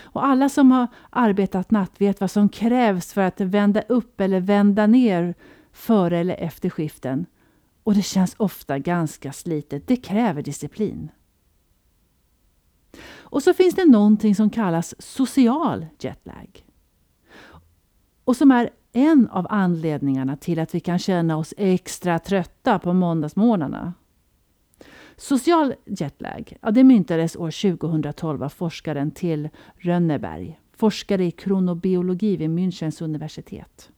Och 0.00 0.26
alla 0.26 0.48
som 0.48 0.70
har 0.70 0.86
arbetat 1.10 1.70
natt 1.70 2.00
vet 2.00 2.20
vad 2.20 2.30
som 2.30 2.48
krävs 2.48 3.12
för 3.12 3.20
att 3.20 3.40
vända 3.40 3.80
upp 3.80 4.20
eller 4.20 4.40
vända 4.40 4.86
ner 4.86 5.34
före 5.72 6.18
eller 6.18 6.34
efter 6.34 6.70
skiften. 6.70 7.26
Och 7.82 7.94
det 7.94 8.02
känns 8.02 8.34
ofta 8.38 8.78
ganska 8.78 9.32
slitet. 9.32 9.86
Det 9.86 9.96
kräver 9.96 10.42
disciplin. 10.42 11.10
Och 13.10 13.42
så 13.42 13.54
finns 13.54 13.74
det 13.74 13.84
någonting 13.84 14.34
som 14.34 14.50
kallas 14.50 14.94
social 14.98 15.86
jetlag. 16.00 16.64
Och 18.24 18.36
som 18.36 18.50
är 18.50 18.70
en 18.92 19.28
av 19.28 19.46
anledningarna 19.50 20.36
till 20.36 20.58
att 20.58 20.74
vi 20.74 20.80
kan 20.80 20.98
känna 20.98 21.36
oss 21.36 21.54
extra 21.56 22.18
trötta 22.18 22.78
på 22.78 22.92
måndagsmorgnarna. 22.92 23.94
Social 25.16 25.74
jetlag 25.86 26.56
ja, 26.62 26.70
det 26.70 26.84
myntades 26.84 27.36
år 27.36 27.76
2012 27.78 28.42
av 28.42 28.48
forskaren 28.48 29.10
till 29.10 29.48
Rönneberg, 29.76 30.60
forskare 30.76 31.24
i 31.24 31.30
kronobiologi 31.30 32.36
vid 32.36 32.50
Münchens 32.50 33.04
universitet. 33.04 33.90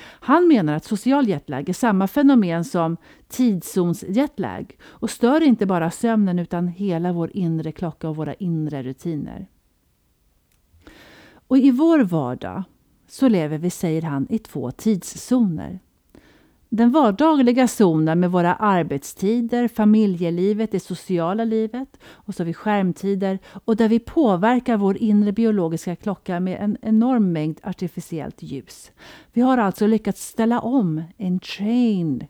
Han 0.00 0.48
menar 0.48 0.74
att 0.74 0.84
social 0.84 1.28
jetlag 1.28 1.68
är 1.68 1.72
samma 1.72 2.06
fenomen 2.06 2.64
som 2.64 2.96
tidszonsjetlag 3.28 4.78
och 4.82 5.10
stör 5.10 5.40
inte 5.40 5.66
bara 5.66 5.90
sömnen 5.90 6.38
utan 6.38 6.68
hela 6.68 7.12
vår 7.12 7.30
inre 7.36 7.72
klocka 7.72 8.08
och 8.08 8.16
våra 8.16 8.34
inre 8.34 8.82
rutiner. 8.82 9.46
Och 11.34 11.58
I 11.58 11.70
vår 11.70 12.04
vardag 12.04 12.62
så 13.08 13.28
lever 13.28 13.58
vi, 13.58 13.70
säger 13.70 14.02
han, 14.02 14.26
i 14.30 14.38
två 14.38 14.70
tidszoner. 14.70 15.80
Den 16.74 16.90
vardagliga 16.90 17.68
zonen 17.68 18.20
med 18.20 18.30
våra 18.30 18.54
arbetstider, 18.54 19.68
familjelivet, 19.68 20.72
det 20.72 20.80
sociala 20.80 21.44
livet 21.44 22.00
och 22.04 22.34
så 22.34 22.42
har 22.42 22.46
vi 22.46 22.54
skärmtider 22.54 23.38
och 23.64 23.76
där 23.76 23.88
vi 23.88 23.98
påverkar 23.98 24.76
vår 24.76 24.96
inre 24.96 25.32
biologiska 25.32 25.96
klocka 25.96 26.40
med 26.40 26.60
en 26.60 26.76
enorm 26.82 27.32
mängd 27.32 27.60
artificiellt 27.62 28.42
ljus. 28.42 28.90
Vi 29.32 29.40
har 29.40 29.58
alltså 29.58 29.86
lyckats 29.86 30.26
ställa 30.26 30.60
om, 30.60 31.02
entrained, 31.18 32.26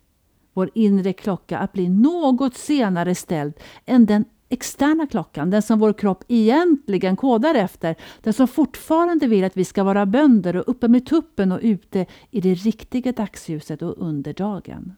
vår 0.52 0.70
inre 0.75 1.12
klocka 1.12 1.58
att 1.58 1.72
bli 1.72 1.88
något 1.88 2.54
senare 2.54 3.14
ställd 3.14 3.54
än 3.87 4.06
den 4.06 4.25
externa 4.52 5.06
klockan, 5.06 5.50
den 5.50 5.62
som 5.62 5.78
vår 5.78 5.92
kropp 5.92 6.25
egentligen 6.28 7.16
kodar 7.16 7.54
efter, 7.54 7.97
den 8.23 8.32
som 8.32 8.49
fortfarande 8.49 9.26
vill 9.26 9.44
att 9.44 9.56
vi 9.56 9.64
ska 9.64 9.85
vara 9.85 10.06
bönder 10.06 10.56
och 10.56 10.64
uppe 10.66 10.88
med 10.88 11.06
tuppen 11.06 11.52
och 11.52 11.61
ute 11.62 12.06
i 12.30 12.40
det 12.40 12.54
riktiga 12.54 13.12
dagsljuset 13.12 13.82
och 13.82 13.94
under 13.99 14.32
dagen. 14.32 14.94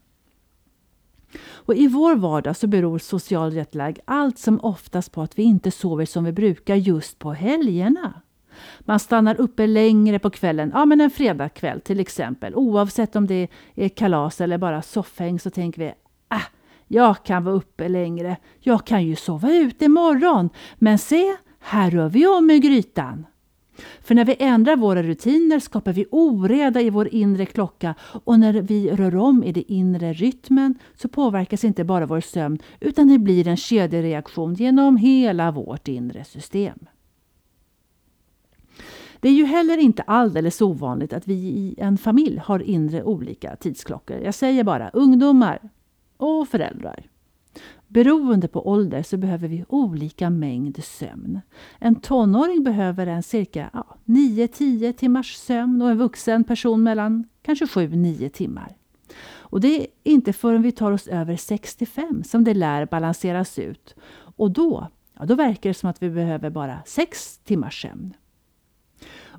Och 1.45 1.75
I 1.75 1.89
vår 1.89 2.17
vardag 2.17 2.57
så 2.57 2.67
beror 2.67 2.99
social 2.99 3.53
jetlag 3.53 3.99
allt 4.05 4.39
som 4.39 4.61
oftast 4.61 5.13
på 5.13 5.23
att 5.23 5.39
vi 5.39 5.43
inte 5.43 5.71
sover 5.71 6.07
som 6.07 6.25
vi 6.25 6.33
brukar 6.33 6.75
just 6.75 7.19
på 7.19 7.33
helgerna. 7.33 8.21
Man 8.81 9.01
stannar 9.01 9.41
uppe 9.41 9.67
längre 9.67 10.19
på 10.19 10.31
kvällen, 10.31 10.71
ja 10.75 10.85
men 10.85 11.01
en 11.01 11.11
fredagkväll 11.11 11.81
till 11.81 12.01
exempel. 12.01 12.55
Oavsett 12.55 13.17
om 13.17 13.27
det 13.27 13.49
är 13.75 13.89
kalas 13.89 14.41
eller 14.41 14.59
bara 14.59 14.83
soffhäng 14.83 15.41
så 15.41 15.51
tänker 15.51 15.81
vi, 15.81 15.93
jag 16.89 17.25
kan 17.25 17.45
vara 17.45 17.55
uppe 17.55 17.89
längre. 17.89 18.37
Jag 18.61 18.87
kan 18.87 19.05
ju 19.07 19.17
sova 19.17 19.53
ut 19.53 19.83
imorgon. 19.83 20.51
Men 20.75 20.99
se, 20.99 21.37
här 21.61 21.91
rör 21.91 22.09
vi 22.09 22.27
om 22.27 22.51
i 22.51 22.59
grytan. 22.59 23.27
För 24.01 24.15
när 24.15 24.25
vi 24.25 24.37
ändrar 24.39 24.77
våra 24.77 25.03
rutiner 25.03 25.59
skapar 25.59 25.93
vi 25.93 26.07
oreda 26.11 26.81
i 26.81 26.91
vår 26.91 27.15
inre 27.15 27.47
klocka 27.47 27.95
och 28.01 28.39
när 28.39 28.53
vi 28.53 28.91
rör 28.91 29.17
om 29.17 29.45
i 29.45 29.53
den 29.53 29.65
inre 29.69 30.13
rytmen 30.13 30.75
så 30.97 31.09
påverkas 31.09 31.65
inte 31.65 31.85
bara 31.85 32.07
vår 32.07 32.21
sömn 32.21 32.59
utan 32.81 33.09
det 33.09 33.19
blir 33.19 33.49
en 33.49 33.57
kedjereaktion 33.57 34.55
genom 34.55 34.97
hela 34.97 35.51
vårt 35.51 35.89
inre 35.89 36.25
system. 36.25 36.79
Det 39.21 39.29
är 39.29 39.33
ju 39.33 39.45
heller 39.45 39.79
inte 39.79 40.03
alldeles 40.03 40.61
ovanligt 40.61 41.13
att 41.13 41.29
vi 41.29 41.35
i 41.35 41.75
en 41.79 41.99
familj 41.99 42.39
har 42.45 42.63
inre 42.63 43.03
olika 43.03 43.57
tidsklockor. 43.57 44.17
Jag 44.17 44.35
säger 44.35 44.65
bara 44.65 44.89
ungdomar, 44.89 45.59
och 46.25 46.49
föräldrar. 46.49 47.07
Beroende 47.89 48.49
på 48.49 48.69
ålder 48.69 49.03
så 49.03 49.17
behöver 49.17 49.49
vi 49.49 49.65
olika 49.69 50.31
mängd 50.31 50.85
sömn. 50.85 51.41
En 51.79 51.95
tonåring 51.95 52.65
behöver 52.65 53.07
en 53.07 53.23
cirka 53.23 53.71
ja, 53.73 53.97
9-10 54.05 54.93
timmars 54.93 55.37
sömn 55.37 55.83
och 55.83 55.91
en 55.91 55.99
vuxen 55.99 56.45
person 56.45 56.83
mellan 56.83 57.25
kanske 57.43 57.65
7-9 57.65 58.29
timmar. 58.29 58.77
Och 59.55 59.61
det 59.61 59.81
är 59.81 59.87
inte 60.03 60.33
förrän 60.33 60.63
vi 60.63 60.73
tar 60.73 60.93
oss 60.93 61.07
över 61.07 61.37
65 61.37 62.25
som 62.25 62.45
det 62.45 62.55
lär 62.55 62.87
balanseras 62.87 63.59
ut. 63.59 63.95
Och 64.37 64.51
då, 64.51 64.89
ja, 65.19 65.25
då 65.25 65.35
verkar 65.35 65.71
det 65.71 65.75
som 65.75 65.91
att 65.91 66.03
vi 66.03 66.11
behöver 66.11 66.51
bara 66.51 66.79
6 66.87 67.39
timmars 67.39 67.83
sömn. 67.83 68.15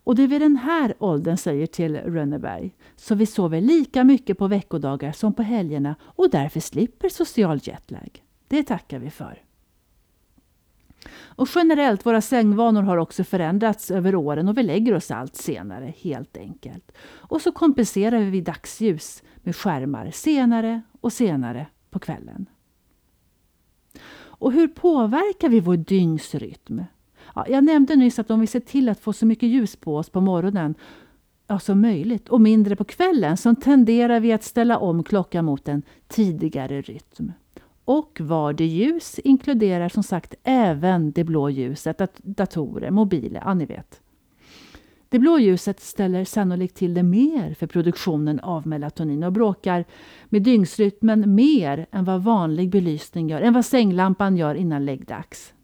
Och 0.06 0.16
det 0.16 0.24
är 0.24 0.28
vid 0.28 0.42
den 0.42 0.58
här 0.58 0.94
åldern, 1.00 1.38
säger 1.38 1.68
till 1.68 1.96
Rönneberg, 1.96 2.76
så 2.96 3.16
vi 3.16 3.26
sover 3.26 3.62
lika 3.62 4.04
mycket 4.04 4.38
på 4.38 4.48
veckodagar 4.48 5.12
som 5.12 5.34
på 5.34 5.44
helgerna 5.44 5.96
och 6.02 6.30
därför 6.30 6.60
slipper 6.60 7.10
social 7.10 7.60
jetlag. 7.64 8.24
Det 8.48 8.64
tackar 8.64 9.00
vi 9.00 9.10
för. 9.10 9.44
Och 11.16 11.48
generellt, 11.56 12.06
våra 12.06 12.22
sängvanor 12.22 12.82
har 12.82 12.98
också 12.98 13.24
förändrats 13.24 13.92
över 13.92 14.16
åren 14.16 14.50
och 14.50 14.58
vi 14.58 14.64
lägger 14.64 14.96
oss 14.96 15.12
allt 15.12 15.36
senare 15.36 15.94
helt 15.98 16.38
enkelt. 16.38 16.92
Och 17.08 17.42
så 17.42 17.52
kompenserar 17.52 18.20
vi 18.20 18.42
dagsljus 18.42 19.24
med 19.36 19.56
skärmar 19.56 20.12
senare 20.12 20.82
och 21.02 21.14
senare 21.14 21.68
på 21.90 22.00
kvällen. 22.00 22.46
Och 24.18 24.52
hur 24.52 24.68
påverkar 24.68 25.50
vi 25.50 25.60
vår 25.60 25.78
dygnsrytm? 25.78 26.82
Ja, 27.36 27.46
jag 27.50 27.64
nämnde 27.64 27.96
nyss 27.96 28.20
att 28.20 28.32
om 28.32 28.40
vi 28.40 28.48
ser 28.48 28.60
till 28.60 28.90
att 28.90 29.00
få 29.00 29.14
så 29.14 29.26
mycket 29.26 29.50
ljus 29.50 29.76
på 29.76 29.98
oss 29.98 30.10
på 30.10 30.22
morgonen 30.22 30.76
ja, 31.48 31.60
som 31.60 31.82
möjligt 31.82 32.30
och 32.30 32.42
mindre 32.42 32.76
på 32.76 32.84
kvällen 32.84 33.38
så 33.38 33.56
tenderar 33.56 34.20
vi 34.20 34.34
att 34.34 34.44
ställa 34.44 34.78
om 34.78 35.04
klockan 35.04 35.46
mot 35.46 35.68
en 35.68 35.82
tidigare 36.08 36.82
rytm. 36.82 37.32
Och 37.86 38.18
var 38.22 38.54
det 38.54 38.66
ljus 38.66 39.20
inkluderar 39.20 39.90
som 39.90 40.04
sagt 40.04 40.36
även 40.44 41.12
det 41.12 41.24
blå 41.24 41.50
ljuset, 41.50 42.02
datorer, 42.24 42.92
mobiler, 42.92 43.42
ja 43.46 43.54
ni 43.54 43.66
vet. 43.66 44.02
Det 45.10 45.20
blå 45.20 45.40
ljuset 45.40 45.80
ställer 45.80 46.26
sannolikt 46.26 46.78
till 46.78 46.94
det 46.94 47.04
mer 47.04 47.54
för 47.54 47.68
produktionen 47.68 48.40
av 48.40 48.68
melatonin 48.68 49.24
och 49.24 49.32
bråkar 49.32 49.86
med 50.26 50.42
dygnsrytmen 50.42 51.36
mer 51.36 51.88
än 51.92 52.06
vad 52.06 52.24
vanlig 52.24 52.70
belysning 52.70 53.30
gör, 53.30 53.42
än 53.42 53.54
vad 53.54 53.66
sänglampan 53.66 54.38
gör 54.38 54.56
innan 54.56 54.86
läggdags. 54.86 55.55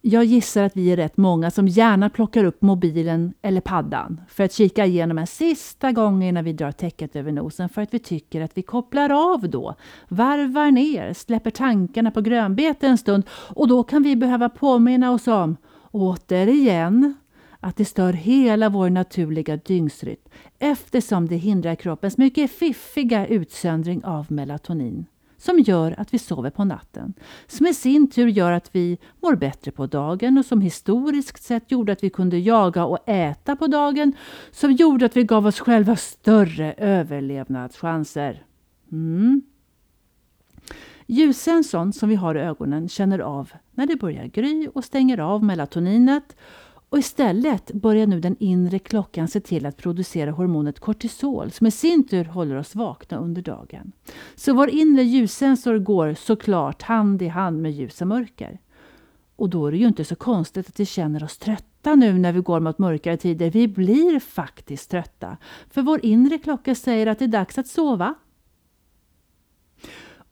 Jag 0.00 0.24
gissar 0.24 0.62
att 0.62 0.76
vi 0.76 0.92
är 0.92 0.96
rätt 0.96 1.16
många 1.16 1.50
som 1.50 1.68
gärna 1.68 2.10
plockar 2.10 2.44
upp 2.44 2.62
mobilen 2.62 3.34
eller 3.42 3.60
paddan 3.60 4.20
för 4.28 4.44
att 4.44 4.52
kika 4.52 4.86
igenom 4.86 5.18
en 5.18 5.26
sista 5.26 5.92
gång 5.92 6.22
innan 6.22 6.44
vi 6.44 6.52
drar 6.52 6.72
täcket 6.72 7.16
över 7.16 7.32
nosen 7.32 7.68
för 7.68 7.82
att 7.82 7.94
vi 7.94 7.98
tycker 7.98 8.40
att 8.40 8.58
vi 8.58 8.62
kopplar 8.62 9.34
av 9.34 9.50
då, 9.50 9.74
varvar 10.08 10.70
ner, 10.70 11.12
släpper 11.12 11.50
tankarna 11.50 12.10
på 12.10 12.20
grönbete 12.20 12.86
en 12.86 12.98
stund 12.98 13.24
och 13.30 13.68
då 13.68 13.82
kan 13.82 14.02
vi 14.02 14.16
behöva 14.16 14.48
påminna 14.48 15.10
oss 15.12 15.28
om, 15.28 15.56
återigen, 15.90 17.14
att 17.60 17.76
det 17.76 17.84
stör 17.84 18.12
hela 18.12 18.68
vår 18.68 18.90
naturliga 18.90 19.56
dygnsrytm 19.56 20.20
eftersom 20.58 21.28
det 21.28 21.36
hindrar 21.36 21.74
kroppens 21.74 22.18
mycket 22.18 22.50
fiffiga 22.50 23.26
utsöndring 23.26 24.04
av 24.04 24.32
melatonin 24.32 25.06
som 25.38 25.58
gör 25.58 25.94
att 25.98 26.14
vi 26.14 26.18
sover 26.18 26.50
på 26.50 26.64
natten. 26.64 27.14
Som 27.46 27.66
i 27.66 27.74
sin 27.74 28.10
tur 28.10 28.26
gör 28.26 28.52
att 28.52 28.74
vi 28.74 28.98
mår 29.20 29.36
bättre 29.36 29.70
på 29.70 29.86
dagen 29.86 30.38
och 30.38 30.44
som 30.44 30.60
historiskt 30.60 31.42
sett 31.42 31.70
gjorde 31.70 31.92
att 31.92 32.04
vi 32.04 32.10
kunde 32.10 32.38
jaga 32.38 32.84
och 32.84 33.08
äta 33.08 33.56
på 33.56 33.66
dagen. 33.66 34.12
Som 34.50 34.72
gjorde 34.72 35.06
att 35.06 35.16
vi 35.16 35.24
gav 35.24 35.46
oss 35.46 35.60
själva 35.60 35.96
större 35.96 36.72
överlevnadschanser. 36.72 38.42
Mm. 38.92 39.42
Ljussensorn 41.06 41.92
som 41.92 42.08
vi 42.08 42.14
har 42.14 42.34
i 42.34 42.40
ögonen 42.40 42.88
känner 42.88 43.18
av 43.18 43.52
när 43.72 43.86
det 43.86 43.96
börjar 43.96 44.24
gry 44.26 44.68
och 44.74 44.84
stänger 44.84 45.18
av 45.18 45.44
melatoninet 45.44 46.36
och 46.90 46.98
istället 46.98 47.72
börjar 47.72 48.06
nu 48.06 48.20
den 48.20 48.36
inre 48.38 48.78
klockan 48.78 49.28
se 49.28 49.40
till 49.40 49.66
att 49.66 49.76
producera 49.76 50.30
hormonet 50.30 50.80
kortisol 50.80 51.50
som 51.50 51.66
i 51.66 51.70
sin 51.70 52.08
tur 52.08 52.24
håller 52.24 52.56
oss 52.56 52.74
vakna 52.74 53.18
under 53.18 53.42
dagen. 53.42 53.92
Så 54.34 54.52
vår 54.54 54.70
inre 54.70 55.02
ljussensor 55.02 55.78
går 55.78 56.14
såklart 56.14 56.82
hand 56.82 57.22
i 57.22 57.28
hand 57.28 57.62
med 57.62 57.72
ljus 57.72 58.00
och 58.00 58.06
mörker. 58.06 58.58
Och 59.36 59.48
då 59.50 59.66
är 59.66 59.72
det 59.72 59.78
ju 59.78 59.86
inte 59.86 60.04
så 60.04 60.16
konstigt 60.16 60.68
att 60.68 60.80
vi 60.80 60.86
känner 60.86 61.24
oss 61.24 61.38
trötta 61.38 61.94
nu 61.94 62.18
när 62.18 62.32
vi 62.32 62.40
går 62.40 62.60
mot 62.60 62.78
mörkare 62.78 63.16
tider. 63.16 63.50
Vi 63.50 63.68
blir 63.68 64.20
faktiskt 64.20 64.90
trötta. 64.90 65.36
För 65.70 65.82
vår 65.82 66.04
inre 66.04 66.38
klocka 66.38 66.74
säger 66.74 67.06
att 67.06 67.18
det 67.18 67.24
är 67.24 67.28
dags 67.28 67.58
att 67.58 67.66
sova. 67.66 68.14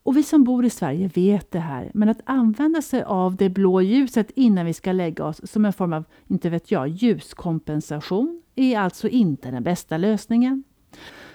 Och 0.07 0.17
vi 0.17 0.23
som 0.23 0.45
bor 0.45 0.65
i 0.65 0.71
Sverige 0.71 1.11
vet 1.15 1.51
det 1.51 1.59
här, 1.59 1.91
men 1.95 2.09
att 2.09 2.21
använda 2.25 2.83
sig 2.83 3.03
av 3.03 3.37
det 3.37 3.51
blå 3.51 3.81
ljuset 3.81 4.31
innan 4.35 4.67
vi 4.67 4.73
ska 4.73 4.93
lägga 4.93 5.25
oss 5.25 5.41
som 5.51 5.65
en 5.65 5.73
form 5.73 5.93
av, 5.93 6.05
inte 6.27 6.51
vet 6.51 6.71
jag, 6.71 6.89
ljuskompensation 6.89 8.43
är 8.55 8.79
alltså 8.79 9.09
inte 9.09 9.51
den 9.51 9.63
bästa 9.63 9.97
lösningen. 9.97 10.65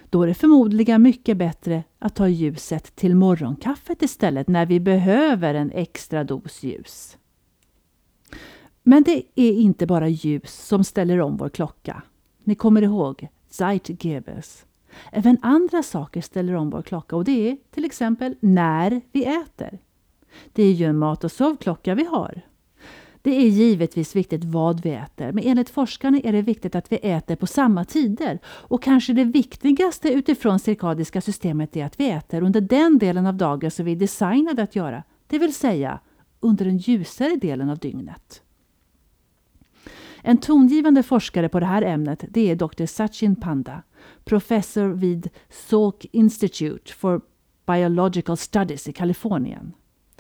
Då 0.10 0.24
är 0.24 0.28
det 0.28 0.34
förmodligen 0.34 1.02
mycket 1.02 1.38
bättre 1.38 1.84
att 2.00 2.16
ta 2.16 2.28
ljuset 2.28 2.96
till 2.96 3.16
morgonkaffet 3.16 4.02
istället 4.02 4.48
när 4.48 4.66
vi 4.66 4.80
behöver 4.80 5.54
en 5.54 5.72
extra 5.72 6.24
dos 6.24 6.64
ljus. 6.64 7.18
Men 8.84 9.04
det 9.04 9.24
är 9.36 9.54
inte 9.54 9.88
bara 9.88 10.10
ljus 10.10 10.66
som 10.66 10.84
ställer 10.84 11.22
om 11.22 11.38
vår 11.38 11.50
klocka. 11.50 12.04
Ni 12.44 12.56
kommer 12.56 12.82
ihåg 12.82 13.28
Zeitgebers. 13.50 14.64
Även 15.12 15.38
andra 15.42 15.84
saker 15.84 16.22
ställer 16.22 16.54
om 16.54 16.70
vår 16.70 16.82
klocka 16.82 17.16
och 17.16 17.24
det 17.24 17.50
är 17.50 17.58
till 17.72 17.86
exempel 17.86 18.36
när 18.40 19.02
vi 19.12 19.26
äter. 19.26 19.80
Det 20.54 20.64
är 20.64 20.72
ju 20.72 20.86
en 20.86 20.98
mat 20.98 21.24
och 21.24 21.32
sovklocka 21.32 21.96
vi 21.96 22.06
har. 22.06 22.42
Det 23.22 23.36
är 23.36 23.48
givetvis 23.48 24.16
viktigt 24.16 24.44
vad 24.44 24.82
vi 24.82 24.90
äter, 24.90 25.32
men 25.32 25.44
enligt 25.44 25.70
forskarna 25.70 26.20
är 26.24 26.32
det 26.32 26.42
viktigt 26.42 26.76
att 26.76 26.92
vi 26.92 27.00
äter 27.02 27.36
på 27.36 27.48
samma 27.48 27.86
tider. 27.86 28.40
Och 28.46 28.84
kanske 28.84 29.14
det 29.14 29.24
viktigaste 29.24 30.10
utifrån 30.10 30.60
cirkadiska 30.60 31.22
systemet 31.22 31.76
är 31.76 31.86
att 31.86 32.00
vi 32.00 32.10
äter 32.10 32.44
under 32.44 32.62
den 32.62 32.98
delen 32.98 33.26
av 33.26 33.34
dagen 33.34 33.72
som 33.72 33.86
vi 33.86 33.92
är 33.92 33.96
designade 33.96 34.64
att 34.64 34.76
göra, 34.76 35.04
det 35.28 35.40
vill 35.40 35.54
säga 35.56 36.00
under 36.40 36.66
den 36.66 36.78
ljusare 36.78 37.36
delen 37.36 37.70
av 37.70 37.78
dygnet. 37.78 38.42
En 40.22 40.38
tongivande 40.38 41.04
forskare 41.04 41.50
på 41.50 41.60
det 41.60 41.66
här 41.66 41.82
ämnet 41.82 42.26
det 42.30 42.52
är 42.52 42.56
Dr. 42.56 42.86
Sachin 42.86 43.36
Panda, 43.36 43.84
professor 44.24 44.88
vid 44.88 45.30
Salk 45.50 46.06
Institute 46.12 46.94
for 46.94 47.22
Biological 47.66 48.38
Studies 48.38 48.88
i 48.88 48.94
Kalifornien. 48.94 49.74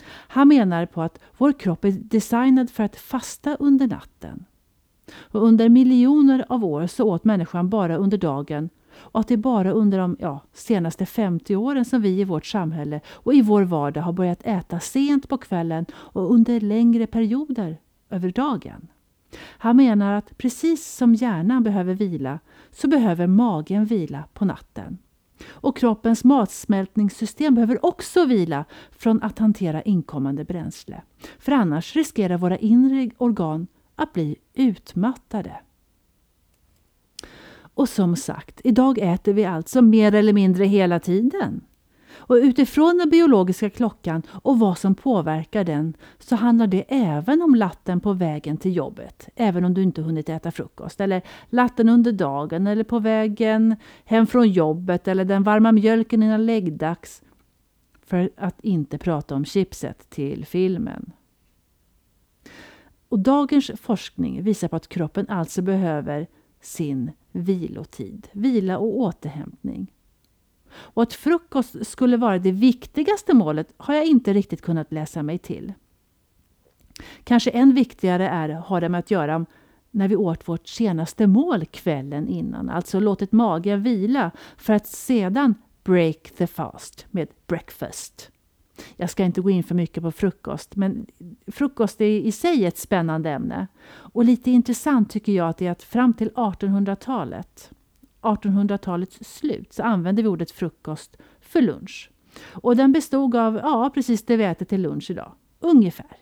Han 0.08 0.48
menar 0.48 0.86
på 0.86 1.02
att 1.02 1.20
vår 1.38 1.54
kropp 1.54 1.86
är 1.86 1.92
designad 1.92 2.70
för 2.70 2.84
att 2.84 2.96
fasta 2.96 3.56
under 3.56 3.88
natten. 3.88 4.46
Och 5.14 5.44
under 5.44 5.70
miljoner 5.70 6.46
av 6.50 6.66
år 6.66 6.88
så 6.88 7.04
åt 7.04 7.24
människan 7.24 7.70
bara 7.70 7.98
under 7.98 8.18
dagen 8.18 8.70
och 8.94 9.20
att 9.20 9.28
det 9.28 9.34
är 9.34 9.38
bara 9.38 9.72
under 9.72 9.98
de 9.98 10.18
ja, 10.20 10.40
senaste 10.54 11.06
50 11.06 11.56
åren 11.56 11.86
som 11.86 12.02
vi 12.02 12.10
i 12.10 12.24
vårt 12.24 12.46
samhälle 12.46 13.02
och 13.08 13.34
i 13.34 13.42
vår 13.42 13.62
vardag 13.62 14.02
har 14.02 14.14
börjat 14.14 14.42
äta 14.44 14.80
sent 14.80 15.30
på 15.30 15.38
kvällen 15.38 15.86
och 15.94 16.34
under 16.34 16.60
längre 16.60 17.08
perioder 17.08 17.78
över 18.10 18.32
dagen. 18.32 18.88
Han 19.39 19.76
menar 19.76 20.13
att 20.13 20.38
precis 20.38 20.96
som 20.96 21.15
hjärnan 21.15 21.63
behöver 21.63 21.94
vila 21.94 22.39
så 22.72 22.88
behöver 22.88 23.28
magen 23.28 23.86
vila 23.86 24.24
på 24.34 24.46
natten. 24.46 24.98
Och 25.50 25.78
kroppens 25.78 26.24
matsmältningssystem 26.24 27.56
behöver 27.56 27.86
också 27.86 28.26
vila 28.26 28.65
från 28.91 29.24
att 29.24 29.39
hantera 29.39 29.82
inkommande 29.82 30.46
bränsle. 30.46 31.02
För 31.39 31.52
annars 31.52 31.96
riskerar 31.96 32.38
våra 32.38 32.58
inre 32.58 33.10
organ 33.17 33.67
att 33.96 34.13
bli 34.13 34.36
utmattade. 34.54 35.60
Och 37.74 37.89
som 37.89 38.15
sagt, 38.15 38.62
idag 38.63 38.98
äter 38.98 39.34
vi 39.34 39.46
alltså 39.46 39.82
mer 39.82 40.15
eller 40.15 40.34
mindre 40.34 40.65
hela 40.65 41.00
tiden. 41.00 41.62
Och 42.22 42.36
utifrån 42.36 42.98
den 42.98 43.10
biologiska 43.10 43.70
klockan 43.70 44.22
och 44.30 44.60
vad 44.60 44.78
som 44.78 44.96
påverkar 44.96 45.64
den 45.64 45.94
så 46.20 46.36
handlar 46.36 46.68
det 46.68 46.86
även 46.88 47.42
om 47.42 47.56
latten 47.56 48.00
på 48.00 48.14
vägen 48.14 48.58
till 48.58 48.76
jobbet, 48.76 49.30
även 49.36 49.66
om 49.66 49.74
du 49.74 49.84
inte 49.84 50.02
hunnit 50.02 50.30
äta 50.30 50.52
frukost, 50.52 51.02
eller 51.02 51.22
latten 51.50 51.90
under 51.90 52.12
dagen 52.12 52.68
eller 52.68 52.84
på 52.84 53.00
vägen 53.00 53.76
hem 54.06 54.28
från 54.28 54.50
jobbet 54.50 55.08
eller 55.08 55.26
den 55.26 55.44
varma 55.44 55.72
mjölken 55.72 56.24
innan 56.24 56.46
läggdags. 56.46 57.22
För 58.06 58.30
att 58.38 58.62
inte 58.62 58.98
prata 58.98 59.36
om 59.36 59.46
chipset 59.46 60.10
till 60.10 60.46
filmen. 60.46 61.12
Och 63.10 63.20
dagens 63.20 63.72
forskning 63.82 64.44
visar 64.44 64.68
på 64.68 64.76
att 64.76 64.88
kroppen 64.88 65.30
alltså 65.30 65.62
behöver 65.62 66.28
sin 66.62 67.12
vilotid, 67.32 68.28
vila 68.32 68.78
och 68.78 68.98
återhämtning. 68.98 69.92
Och 70.74 71.04
att 71.04 71.14
frukost 71.14 71.88
skulle 71.88 72.18
vara 72.18 72.40
det 72.40 72.52
viktigaste 72.52 73.34
målet 73.34 73.74
har 73.78 73.94
jag 73.94 74.06
inte 74.06 74.34
riktigt 74.34 74.62
kunnat 74.62 74.92
läsa 74.92 75.24
mig 75.24 75.38
till. 75.38 75.74
Kanske 77.24 77.50
än 77.50 77.74
viktigare 77.74 78.28
är, 78.28 78.50
har 78.50 78.82
det 78.82 78.90
med 78.90 79.00
att 79.00 79.12
göra 79.12 79.46
när 79.92 80.08
vi 80.08 80.16
åt 80.16 80.48
vårt 80.48 80.68
senaste 80.68 81.28
mål 81.28 81.66
kvällen 81.66 82.28
innan, 82.28 82.70
alltså 82.70 83.00
låtit 83.00 83.32
magen 83.32 83.84
vila 83.84 84.32
för 84.58 84.74
att 84.74 84.88
sedan 84.88 85.56
break 85.84 86.32
the 86.38 86.48
fast 86.48 87.06
med 87.12 87.28
breakfast. 87.48 88.32
Jag 88.96 89.10
ska 89.10 89.24
inte 89.24 89.42
gå 89.42 89.50
in 89.50 89.64
för 89.64 89.76
mycket 89.76 90.04
på 90.04 90.12
frukost, 90.12 90.76
men 90.76 91.06
frukost 91.48 92.02
är 92.02 92.06
i 92.06 92.32
sig 92.32 92.66
ett 92.66 92.78
spännande 92.78 93.30
ämne. 93.30 93.68
Och 93.88 94.26
lite 94.26 94.52
intressant 94.52 95.10
tycker 95.10 95.32
jag 95.32 95.50
att 95.50 95.58
det 95.58 95.68
är 95.68 95.72
att 95.72 95.84
fram 95.84 96.14
till 96.14 96.30
1800-talet, 96.30 97.72
1800-talets 98.22 99.20
slut, 99.22 99.74
så 99.74 99.84
använde 99.84 100.22
vi 100.22 100.28
ordet 100.28 100.52
frukost 100.52 101.18
för 101.40 101.62
lunch. 101.62 102.12
Och 102.52 102.76
den 102.76 102.92
bestod 102.92 103.36
av, 103.36 103.56
ja 103.56 103.92
precis 103.94 104.26
det 104.26 104.38
vi 104.38 104.44
äter 104.44 104.66
till 104.66 104.82
lunch 104.82 105.12
idag, 105.12 105.32
ungefär. 105.60 106.18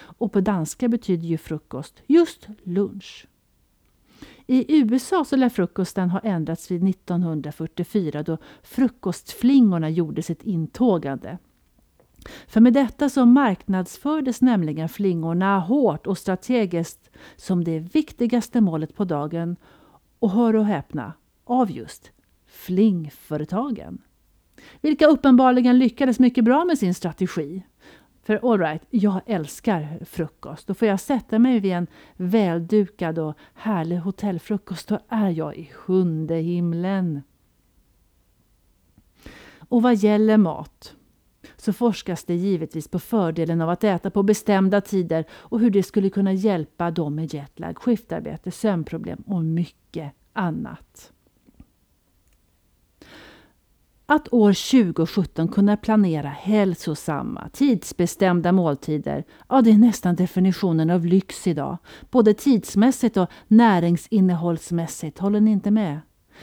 Och 0.00 0.32
på 0.32 0.40
danska 0.40 0.88
betyder 0.88 1.26
ju 1.26 1.38
frukost 1.38 2.02
just 2.06 2.48
lunch. 2.62 3.26
I 4.46 4.78
USA 4.78 5.24
så 5.24 5.36
lär 5.36 5.48
frukosten 5.48 6.10
ha 6.10 6.20
ändrats 6.20 6.70
vid 6.70 6.88
1944 6.88 8.22
då 8.22 8.38
frukostflingorna 8.62 9.90
gjorde 9.90 10.22
sitt 10.22 10.42
intågande. 10.42 11.38
För 12.46 12.60
med 12.60 12.72
detta 12.72 13.08
så 13.08 13.26
marknadsfördes 13.26 14.40
nämligen 14.40 14.88
flingorna 14.88 15.58
hårt 15.58 16.06
och 16.06 16.18
strategiskt 16.18 17.10
som 17.36 17.64
det 17.64 17.78
viktigaste 17.78 18.60
målet 18.60 18.94
på 18.94 19.04
dagen 19.04 19.56
och 20.20 20.30
hör 20.30 20.56
och 20.56 20.64
häpna, 20.64 21.12
av 21.44 21.70
just 21.70 22.12
flingföretagen. 22.46 24.02
Vilka 24.80 25.06
uppenbarligen 25.06 25.78
lyckades 25.78 26.18
mycket 26.18 26.44
bra 26.44 26.64
med 26.64 26.78
sin 26.78 26.94
strategi. 26.94 27.62
För 28.22 28.52
alright, 28.52 28.82
jag 28.90 29.20
älskar 29.26 30.04
frukost. 30.04 30.66
Då 30.66 30.74
får 30.74 30.88
jag 30.88 31.00
sätta 31.00 31.38
mig 31.38 31.60
vid 31.60 31.72
en 31.72 31.86
väldukad 32.16 33.18
och 33.18 33.34
härlig 33.54 33.96
hotellfrukost. 33.96 34.88
Då 34.88 34.98
är 35.08 35.30
jag 35.30 35.56
i 35.56 35.66
sjunde 35.66 36.34
himlen. 36.34 37.22
Och 39.68 39.82
vad 39.82 39.94
gäller 39.94 40.36
mat 40.36 40.94
så 41.60 41.72
forskas 41.72 42.24
det 42.24 42.34
givetvis 42.34 42.88
på 42.88 42.98
fördelen 42.98 43.60
av 43.60 43.70
att 43.70 43.84
äta 43.84 44.10
på 44.10 44.22
bestämda 44.22 44.80
tider 44.80 45.24
och 45.32 45.60
hur 45.60 45.70
det 45.70 45.82
skulle 45.82 46.10
kunna 46.10 46.32
hjälpa 46.32 46.90
dem 46.90 47.14
med 47.14 47.34
jetlag, 47.34 47.78
skiftarbete, 47.78 48.50
sömnproblem 48.50 49.22
och 49.26 49.44
mycket 49.44 50.12
annat. 50.32 51.12
Att 54.06 54.32
år 54.32 54.52
2017 54.82 55.48
kunna 55.48 55.76
planera 55.76 56.28
hälsosamma, 56.28 57.48
tidsbestämda 57.52 58.52
måltider, 58.52 59.24
ja 59.48 59.62
det 59.62 59.70
är 59.70 59.78
nästan 59.78 60.16
definitionen 60.16 60.90
av 60.90 61.06
lyx 61.06 61.46
idag. 61.46 61.78
Både 62.10 62.34
tidsmässigt 62.34 63.16
och 63.16 63.30
näringsinnehållsmässigt, 63.48 65.18
håller 65.18 65.40
ni 65.40 65.50
inte 65.50 65.70
med? 65.70 66.00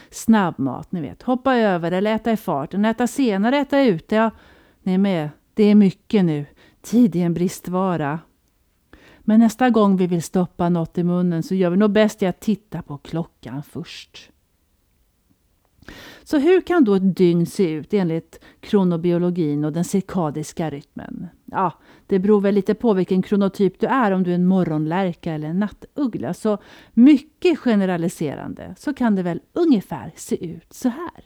Snabbmat, 0.09 0.91
ni 0.91 1.01
vet, 1.01 1.23
hoppa 1.23 1.55
över 1.55 1.91
eller 1.91 2.15
äta 2.15 2.31
i 2.31 2.37
farten, 2.37 2.85
äta 2.85 3.07
senare, 3.07 3.57
äta 3.57 3.81
ute, 3.81 4.15
ja, 4.15 4.31
ni 4.87 4.93
är 4.93 4.97
med. 4.97 5.29
Det 5.53 5.63
är 5.63 5.75
mycket 5.75 6.25
nu. 6.25 6.45
Tid 6.81 7.15
är 7.15 7.19
en 7.19 7.33
bristvara. 7.33 8.19
Men 9.19 9.39
nästa 9.39 9.69
gång 9.69 9.97
vi 9.97 10.07
vill 10.07 10.23
stoppa 10.23 10.69
något 10.69 10.97
i 10.97 11.03
munnen 11.03 11.43
så 11.43 11.55
gör 11.55 11.69
vi 11.69 11.77
nog 11.77 11.91
bäst 11.91 12.23
i 12.23 12.25
att 12.25 12.39
titta 12.39 12.81
på 12.81 12.97
klockan 12.97 13.63
först. 13.63 14.31
Så 16.23 16.37
hur 16.37 16.61
kan 16.61 16.83
då 16.83 16.95
ett 16.95 17.17
dygn 17.17 17.45
se 17.45 17.69
ut 17.69 17.93
enligt 17.93 18.39
kronobiologin 18.59 19.65
och 19.65 19.73
den 19.73 19.85
cirkadiska 19.85 20.69
rytmen? 20.69 21.27
Ja, 21.45 21.73
det 22.07 22.19
beror 22.19 22.41
väl 22.41 22.55
lite 22.55 22.73
på 22.73 22.93
vilken 22.93 23.21
kronotyp 23.21 23.79
du 23.79 23.87
är, 23.87 24.11
om 24.11 24.23
du 24.23 24.31
är 24.31 24.35
en 24.35 24.47
morgonlärka 24.47 25.33
eller 25.33 25.47
en 25.47 25.59
nattuggla. 25.59 26.33
Så 26.33 26.57
mycket 26.93 27.59
generaliserande 27.59 28.75
så 28.77 28.93
kan 28.93 29.15
det 29.15 29.23
väl 29.23 29.41
ungefär 29.53 30.11
se 30.15 30.45
ut 30.45 30.73
så 30.73 30.89
här. 30.89 31.23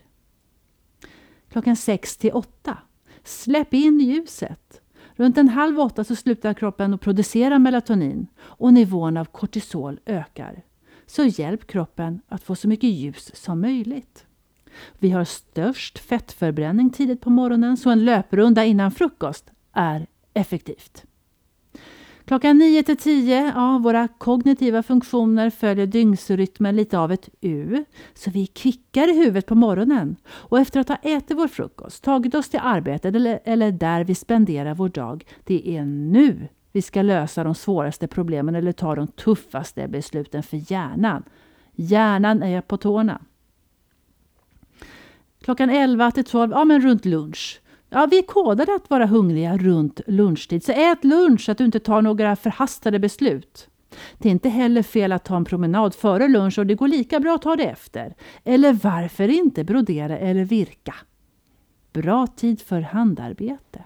Klockan 1.50 1.76
6 1.76 2.18
till 2.18 2.32
8. 2.34 2.78
Släpp 3.24 3.74
in 3.74 4.00
ljuset. 4.00 4.82
Runt 5.16 5.38
en 5.38 5.50
halv 5.50 5.80
åtta 5.80 6.04
så 6.04 6.16
slutar 6.16 6.54
kroppen 6.54 6.94
att 6.94 7.02
producera 7.02 7.60
melatonin 7.60 8.28
och 8.40 8.74
nivån 8.74 9.18
av 9.18 9.26
kortisol 9.26 10.00
ökar. 10.06 10.64
Så 11.06 11.24
hjälp 11.24 11.68
kroppen 11.68 12.22
att 12.28 12.44
få 12.44 12.56
så 12.56 12.68
mycket 12.68 12.90
ljus 12.90 13.36
som 13.36 13.62
möjligt. 13.62 14.26
Vi 15.00 15.10
har 15.10 15.24
störst 15.24 16.00
fettförbränning 16.00 16.90
tidigt 16.90 17.22
på 17.22 17.30
morgonen 17.30 17.78
så 17.78 17.90
en 17.90 18.06
löprunda 18.06 18.66
innan 18.66 18.92
frukost 18.92 19.52
är 19.74 20.08
effektivt. 20.34 21.06
Klockan 22.26 22.58
9 22.58 22.84
till 22.84 22.98
10, 22.98 23.52
ja, 23.56 23.78
våra 23.78 24.08
kognitiva 24.08 24.84
funktioner 24.84 25.50
följer 25.50 25.86
dygnsrytmen 25.86 26.76
lite 26.76 27.00
av 27.00 27.12
ett 27.12 27.30
U. 27.42 27.86
Så 28.14 28.32
vi 28.32 28.42
är 28.42 28.48
kvickare 28.48 29.12
i 29.12 29.18
huvudet 29.18 29.46
på 29.46 29.56
morgonen. 29.56 30.16
Och 30.28 30.60
efter 30.60 30.80
att 30.80 30.90
ha 30.90 30.96
ätit 30.96 31.38
vår 31.38 31.48
frukost, 31.48 32.04
tagit 32.04 32.36
oss 32.36 32.50
till 32.50 32.60
arbetet 32.64 33.16
eller, 33.16 33.40
eller 33.46 33.72
där 33.72 34.04
vi 34.04 34.16
spenderar 34.16 34.74
vår 34.74 34.90
dag, 34.90 35.26
det 35.44 35.78
är 35.78 35.86
nu 35.86 36.48
vi 36.72 36.82
ska 36.82 37.02
lösa 37.02 37.44
de 37.44 37.56
svåraste 37.56 38.08
problemen 38.08 38.56
eller 38.56 38.72
ta 38.72 38.96
de 38.96 39.08
tuffaste 39.08 39.88
besluten 39.88 40.44
för 40.44 40.72
hjärnan. 40.72 41.24
Hjärnan 41.76 42.44
är 42.44 42.62
på 42.62 42.78
tårna. 42.78 43.22
Klockan 45.42 45.70
11 45.70 46.12
till 46.12 46.24
12, 46.24 46.52
ja 46.52 46.66
men 46.66 46.82
runt 46.82 47.06
lunch. 47.06 47.61
Ja, 47.94 48.08
vi 48.12 48.18
är 48.18 48.24
kodade 48.24 48.76
att 48.76 48.90
vara 48.90 49.06
hungriga 49.06 49.58
runt 49.58 50.02
lunchtid, 50.08 50.64
så 50.64 50.72
ät 50.72 51.04
lunch 51.04 51.42
så 51.42 51.52
att 51.52 51.58
du 51.58 51.66
inte 51.66 51.80
tar 51.80 52.02
några 52.02 52.36
förhastade 52.36 53.00
beslut. 53.00 53.70
Det 54.18 54.30
är 54.30 54.32
inte 54.32 54.50
heller 54.50 54.84
fel 54.84 55.12
att 55.12 55.26
ta 55.26 55.38
en 55.38 55.46
promenad 55.46 55.96
före 55.96 56.28
lunch 56.28 56.60
och 56.60 56.66
det 56.66 56.76
går 56.76 56.88
lika 56.88 57.20
bra 57.20 57.36
att 57.36 57.42
ta 57.42 57.56
det 57.56 57.64
efter. 57.64 58.16
Eller 58.44 58.74
varför 58.74 59.28
inte 59.28 59.64
brodera 59.64 60.18
eller 60.18 60.44
virka? 60.44 60.96
Bra 61.94 62.28
tid 62.28 62.62
för 62.62 62.82
handarbete. 62.82 63.84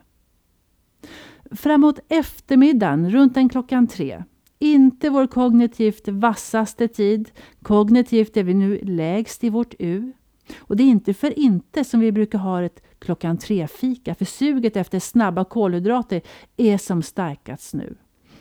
Framåt 1.52 2.00
eftermiddagen, 2.10 3.10
runt 3.12 3.38
en 3.38 3.50
klockan 3.50 3.88
tre. 3.88 4.24
Inte 4.60 5.10
vår 5.10 5.28
kognitivt 5.28 6.08
vassaste 6.08 6.88
tid. 6.88 7.32
Kognitivt 7.62 8.38
är 8.38 8.44
vi 8.44 8.54
nu 8.54 8.80
lägst 8.84 9.44
i 9.44 9.50
vårt 9.50 9.74
U. 9.80 10.14
Och 10.60 10.78
det 10.78 10.84
är 10.84 10.88
inte 10.88 11.14
för 11.14 11.40
inte 11.40 11.84
som 11.84 12.00
vi 12.00 12.12
brukar 12.12 12.40
ha 12.40 12.64
ett 12.64 12.85
klockan 13.06 13.38
tre-fika, 13.38 14.16
för 14.16 14.26
suget 14.26 14.78
efter 14.78 15.00
snabba 15.00 15.44
kolhydrater 15.44 16.22
är 16.58 16.78
som 16.78 17.02
starkast 17.02 17.74
nu. 17.74 17.96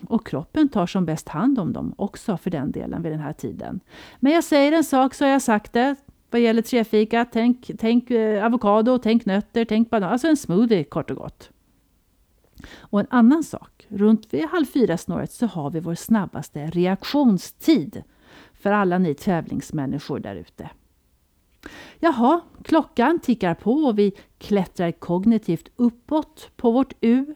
Och 0.08 0.26
kroppen 0.26 0.68
tar 0.68 0.86
som 0.86 1.04
bäst 1.04 1.28
hand 1.28 1.58
om 1.58 1.72
dem 1.72 1.94
också 1.98 2.36
för 2.36 2.50
den 2.50 2.72
delen 2.72 3.02
vid 3.02 3.12
den 3.12 3.20
här 3.20 3.32
tiden. 3.32 3.80
Men 4.20 4.32
jag 4.32 4.44
säger 4.44 4.72
en 4.72 4.84
sak 4.84 5.14
så 5.14 5.24
har 5.24 5.30
jag 5.30 5.42
sagt 5.42 5.72
det. 5.72 5.94
Vad 6.30 6.40
gäller 6.40 6.62
trefika, 6.62 7.24
tänk, 7.32 7.70
tänk 7.78 8.10
eh, 8.10 8.44
avokado, 8.44 8.98
tänk 8.98 9.26
nötter, 9.26 9.64
tänk 9.64 9.90
banan. 9.90 10.12
Alltså 10.12 10.28
en 10.28 10.36
smoothie 10.36 10.84
kort 10.84 11.10
och 11.10 11.16
gott. 11.16 11.50
Och 12.76 13.00
en 13.00 13.06
annan 13.10 13.44
sak. 13.44 13.86
Runt 13.88 14.34
vid 14.34 14.44
halv 14.44 14.66
fyra 14.66 14.96
snåret 14.96 15.32
så 15.32 15.46
har 15.46 15.70
vi 15.70 15.80
vår 15.80 15.94
snabbaste 15.94 16.66
reaktionstid. 16.66 18.02
För 18.52 18.72
alla 18.72 18.98
ni 18.98 19.14
tävlingsmänniskor 19.14 20.18
där 20.18 20.36
ute. 20.36 20.70
Jaha, 22.00 22.40
klockan 22.62 23.18
tickar 23.18 23.54
på 23.54 23.72
och 23.72 23.98
vi 23.98 24.12
klättrar 24.38 24.92
kognitivt 24.92 25.68
uppåt 25.76 26.50
på 26.56 26.70
vårt 26.70 26.92
U. 27.00 27.34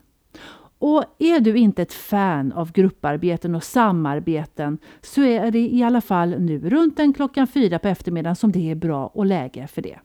Och 0.79 1.05
är 1.19 1.41
du 1.41 1.59
inte 1.59 1.83
ett 1.83 1.93
fan 1.93 2.53
av 2.53 2.73
grupparbeten 2.73 3.55
och 3.55 3.65
samarbeten 3.65 4.79
så 5.01 5.23
är 5.23 5.51
det 5.51 5.69
i 5.69 5.83
alla 5.83 6.01
fall 6.01 6.41
nu 6.41 6.71
runt 6.71 6.97
den 6.97 7.13
klockan 7.13 7.47
fyra 7.47 7.79
på 7.79 7.89
eftermiddagen 7.89 8.37
som 8.37 8.53
det 8.53 8.71
är 8.71 8.75
bra 8.75 9.07
och 9.07 9.27
läge 9.27 9.67
för 9.67 9.83
det. 9.83 9.99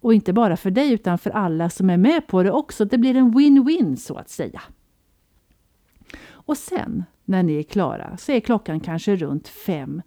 Och 0.00 0.14
inte 0.14 0.32
bara 0.32 0.56
för 0.56 0.70
dig 0.70 0.92
utan 0.92 1.18
för 1.18 1.30
alla 1.30 1.70
som 1.70 1.90
är 1.90 1.96
med 1.96 2.26
på 2.26 2.42
det 2.42 2.50
också. 2.50 2.84
Det 2.84 2.98
blir 2.98 3.16
en 3.16 3.34
win-win 3.34 3.96
så 3.96 4.14
att 4.14 4.28
säga. 4.28 4.62
Och 6.26 6.56
sen 6.56 7.04
när 7.24 7.42
ni 7.42 7.58
är 7.58 7.62
klara 7.62 8.16
så 8.16 8.32
är 8.32 8.40
klockan 8.40 8.80
kanske 8.80 9.16
runt 9.16 9.48
fem 9.48 10.02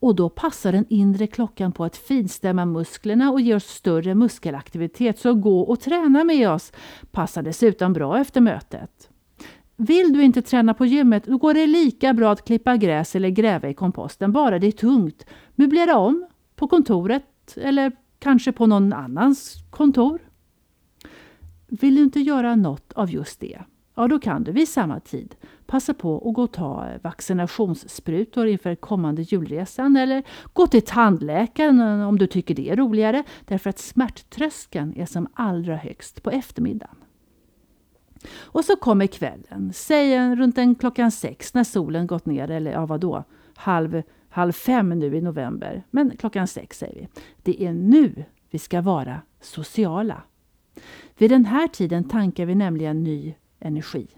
och 0.00 0.14
då 0.14 0.28
passar 0.28 0.72
den 0.72 0.84
inre 0.88 1.26
klockan 1.26 1.72
på 1.72 1.84
att 1.84 1.96
finstämma 1.96 2.64
musklerna 2.64 3.30
och 3.30 3.40
ge 3.40 3.54
oss 3.54 3.66
större 3.66 4.14
muskelaktivitet. 4.14 5.18
Så 5.18 5.34
gå 5.34 5.60
och 5.60 5.80
träna 5.80 6.24
med 6.24 6.50
oss 6.50 6.72
passar 7.10 7.42
dessutom 7.42 7.92
bra 7.92 8.20
efter 8.20 8.40
mötet. 8.40 9.10
Vill 9.76 10.12
du 10.12 10.22
inte 10.22 10.42
träna 10.42 10.74
på 10.74 10.86
gymmet, 10.86 11.24
då 11.24 11.38
går 11.38 11.54
det 11.54 11.66
lika 11.66 12.14
bra 12.14 12.32
att 12.32 12.44
klippa 12.44 12.76
gräs 12.76 13.16
eller 13.16 13.28
gräva 13.28 13.68
i 13.68 13.74
komposten, 13.74 14.32
bara 14.32 14.58
det 14.58 14.66
är 14.66 14.72
tungt. 14.72 15.26
Möblera 15.54 15.98
om 15.98 16.26
på 16.56 16.68
kontoret 16.68 17.56
eller 17.56 17.92
kanske 18.18 18.52
på 18.52 18.66
någon 18.66 18.92
annans 18.92 19.54
kontor. 19.70 20.18
Vill 21.66 21.96
du 21.96 22.02
inte 22.02 22.20
göra 22.20 22.56
något 22.56 22.92
av 22.92 23.10
just 23.10 23.40
det, 23.40 23.58
ja 23.98 24.08
då 24.08 24.18
kan 24.18 24.44
du 24.44 24.52
vid 24.52 24.68
samma 24.68 25.00
tid 25.00 25.34
passa 25.66 25.94
på 25.94 26.28
att 26.28 26.34
gå 26.34 26.42
och 26.42 26.52
ta 26.52 26.88
eh, 26.88 27.00
vaccinationssprutor 27.02 28.46
inför 28.46 28.74
kommande 28.74 29.22
julresan 29.22 29.96
eller 29.96 30.22
gå 30.52 30.66
till 30.66 30.82
tandläkaren 30.82 31.80
eh, 31.80 32.08
om 32.08 32.18
du 32.18 32.26
tycker 32.26 32.54
det 32.54 32.70
är 32.70 32.76
roligare 32.76 33.24
därför 33.44 33.70
att 33.70 33.78
smärttröskeln 33.78 34.94
är 34.96 35.06
som 35.06 35.28
allra 35.34 35.76
högst 35.76 36.22
på 36.22 36.30
eftermiddagen. 36.30 36.96
Och 38.36 38.64
så 38.64 38.76
kommer 38.76 39.06
kvällen, 39.06 39.72
säg 39.74 40.36
runt 40.36 40.58
en 40.58 40.74
klockan 40.74 41.10
sex 41.10 41.54
när 41.54 41.64
solen 41.64 42.06
gått 42.06 42.26
ner 42.26 42.50
eller 42.50 42.72
ja 42.72 42.86
vadå, 42.86 43.24
halv, 43.54 44.02
halv 44.28 44.52
fem 44.52 44.88
nu 44.88 45.16
i 45.16 45.20
november. 45.20 45.82
Men 45.90 46.16
klockan 46.16 46.46
sex 46.46 46.78
säger 46.78 47.00
vi. 47.00 47.08
Det 47.42 47.62
är 47.66 47.72
nu 47.72 48.24
vi 48.50 48.58
ska 48.58 48.80
vara 48.80 49.20
sociala. 49.40 50.22
Vid 51.18 51.30
den 51.30 51.44
här 51.44 51.68
tiden 51.68 52.04
tankar 52.04 52.46
vi 52.46 52.54
nämligen 52.54 53.02
ny 53.02 53.34
energi. 53.60 54.08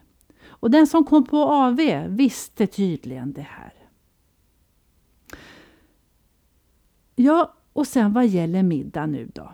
Och 0.43 0.71
den 0.71 0.87
som 0.87 1.05
kom 1.05 1.25
på 1.25 1.37
AV 1.37 1.81
visste 2.09 2.67
tydligen 2.67 3.33
det 3.33 3.47
här. 3.49 3.73
Ja, 7.17 7.55
och 7.73 7.87
sen 7.87 8.13
vad 8.13 8.27
gäller 8.27 8.63
middag 8.63 9.07
nu 9.07 9.31
då? 9.35 9.53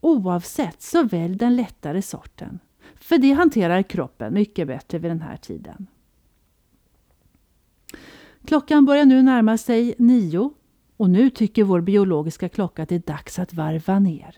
Oavsett 0.00 0.82
så 0.82 1.02
välj 1.02 1.36
den 1.36 1.56
lättare 1.56 2.02
sorten. 2.02 2.58
För 2.94 3.18
det 3.18 3.32
hanterar 3.32 3.82
kroppen 3.82 4.34
mycket 4.34 4.66
bättre 4.66 4.98
vid 4.98 5.10
den 5.10 5.20
här 5.20 5.36
tiden. 5.36 5.86
Klockan 8.44 8.84
börjar 8.86 9.04
nu 9.04 9.22
närma 9.22 9.58
sig 9.58 9.94
nio 9.98 10.52
och 10.96 11.10
nu 11.10 11.30
tycker 11.30 11.64
vår 11.64 11.80
biologiska 11.80 12.48
klocka 12.48 12.82
att 12.82 12.88
det 12.88 12.94
är 12.94 13.12
dags 13.12 13.38
att 13.38 13.54
varva 13.54 13.98
ner. 13.98 14.36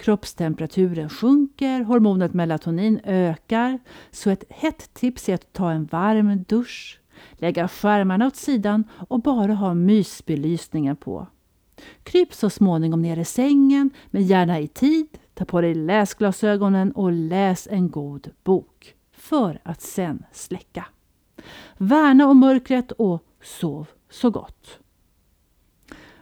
Kroppstemperaturen 0.00 1.08
sjunker, 1.08 1.80
hormonet 1.80 2.34
melatonin 2.34 3.00
ökar. 3.04 3.78
Så 4.10 4.30
ett 4.30 4.44
hett 4.48 4.94
tips 4.94 5.28
är 5.28 5.34
att 5.34 5.52
ta 5.52 5.70
en 5.70 5.84
varm 5.84 6.44
dusch, 6.48 7.00
lägga 7.32 7.68
skärmarna 7.68 8.26
åt 8.26 8.36
sidan 8.36 8.84
och 9.08 9.22
bara 9.22 9.54
ha 9.54 9.74
mysbelysningen 9.74 10.96
på. 10.96 11.26
Kryp 12.02 12.34
så 12.34 12.50
småningom 12.50 13.02
ner 13.02 13.16
i 13.16 13.24
sängen, 13.24 13.90
men 14.06 14.22
gärna 14.22 14.60
i 14.60 14.68
tid. 14.68 15.06
Ta 15.34 15.44
på 15.44 15.60
dig 15.60 15.74
läsglasögonen 15.74 16.92
och 16.92 17.12
läs 17.12 17.68
en 17.70 17.90
god 17.90 18.30
bok. 18.44 18.94
För 19.12 19.60
att 19.62 19.80
sen 19.80 20.24
släcka. 20.32 20.86
Värna 21.78 22.26
om 22.26 22.38
mörkret 22.38 22.92
och 22.92 23.24
sov 23.42 23.86
så 24.10 24.30
gott. 24.30 24.79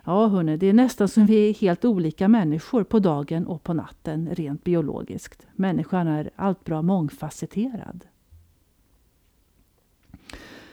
Ja, 0.08 0.26
hörni, 0.26 0.56
det 0.56 0.66
är 0.66 0.72
nästan 0.72 1.08
som 1.08 1.26
vi 1.26 1.48
är 1.48 1.54
helt 1.54 1.84
olika 1.84 2.28
människor 2.28 2.84
på 2.84 2.98
dagen 2.98 3.46
och 3.46 3.62
på 3.62 3.74
natten 3.74 4.28
rent 4.32 4.64
biologiskt. 4.64 5.46
Människan 5.52 6.08
är 6.08 6.30
allt 6.36 6.64
bra 6.64 6.82
mångfacetterad. 6.82 8.04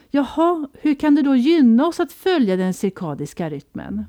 Jaha, 0.09 0.67
hur 0.73 0.95
kan 0.95 1.15
det 1.15 1.21
då 1.21 1.35
gynna 1.35 1.87
oss 1.87 1.99
att 1.99 2.11
följa 2.11 2.55
den 2.55 2.73
cirkadiska 2.73 3.49
rytmen? 3.49 4.05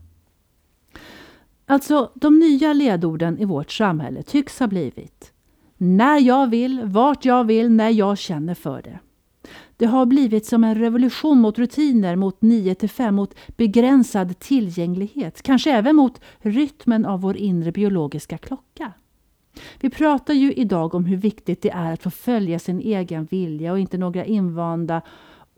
Alltså, 1.67 2.11
de 2.15 2.39
nya 2.39 2.73
ledorden 2.73 3.39
i 3.39 3.45
vårt 3.45 3.71
samhälle 3.71 4.23
tycks 4.23 4.59
ha 4.61 4.67
blivit 4.67 5.33
när 5.77 6.19
jag 6.21 6.51
vill, 6.51 6.83
vart 6.85 7.25
jag 7.25 7.45
vill, 7.45 7.71
när 7.71 7.91
jag 7.91 8.19
känner 8.19 8.55
för 8.55 8.83
det. 8.83 8.99
Det 9.77 9.87
har 9.87 10.07
blivit 10.07 10.47
som 10.47 10.65
en 10.65 10.75
revolution 10.75 11.41
mot 11.41 11.59
rutiner, 11.59 12.17
mot 12.17 12.43
9 12.43 12.75
till 12.75 12.91
5, 12.91 13.15
mot 13.15 13.35
begränsad 13.57 14.39
tillgänglighet. 14.39 15.43
Kanske 15.43 15.73
även 15.73 15.97
mot 15.97 16.21
rytmen 16.39 17.07
av 17.07 17.21
vår 17.21 17.37
inre 17.37 17.73
biologiska 17.73 18.39
klocka. 18.39 18.93
Vi 19.81 19.91
pratar 19.91 20.35
ju 20.35 20.53
idag 20.53 20.95
om 20.95 21.05
hur 21.05 21.17
viktigt 21.17 21.63
det 21.63 21.71
är 21.71 21.93
att 21.93 22.03
få 22.03 22.11
följa 22.11 22.59
sin 22.59 22.81
egen 22.81 23.25
vilja 23.25 23.73
och 23.73 23.79
inte 23.79 23.99
några 23.99 24.25
invanda 24.25 25.03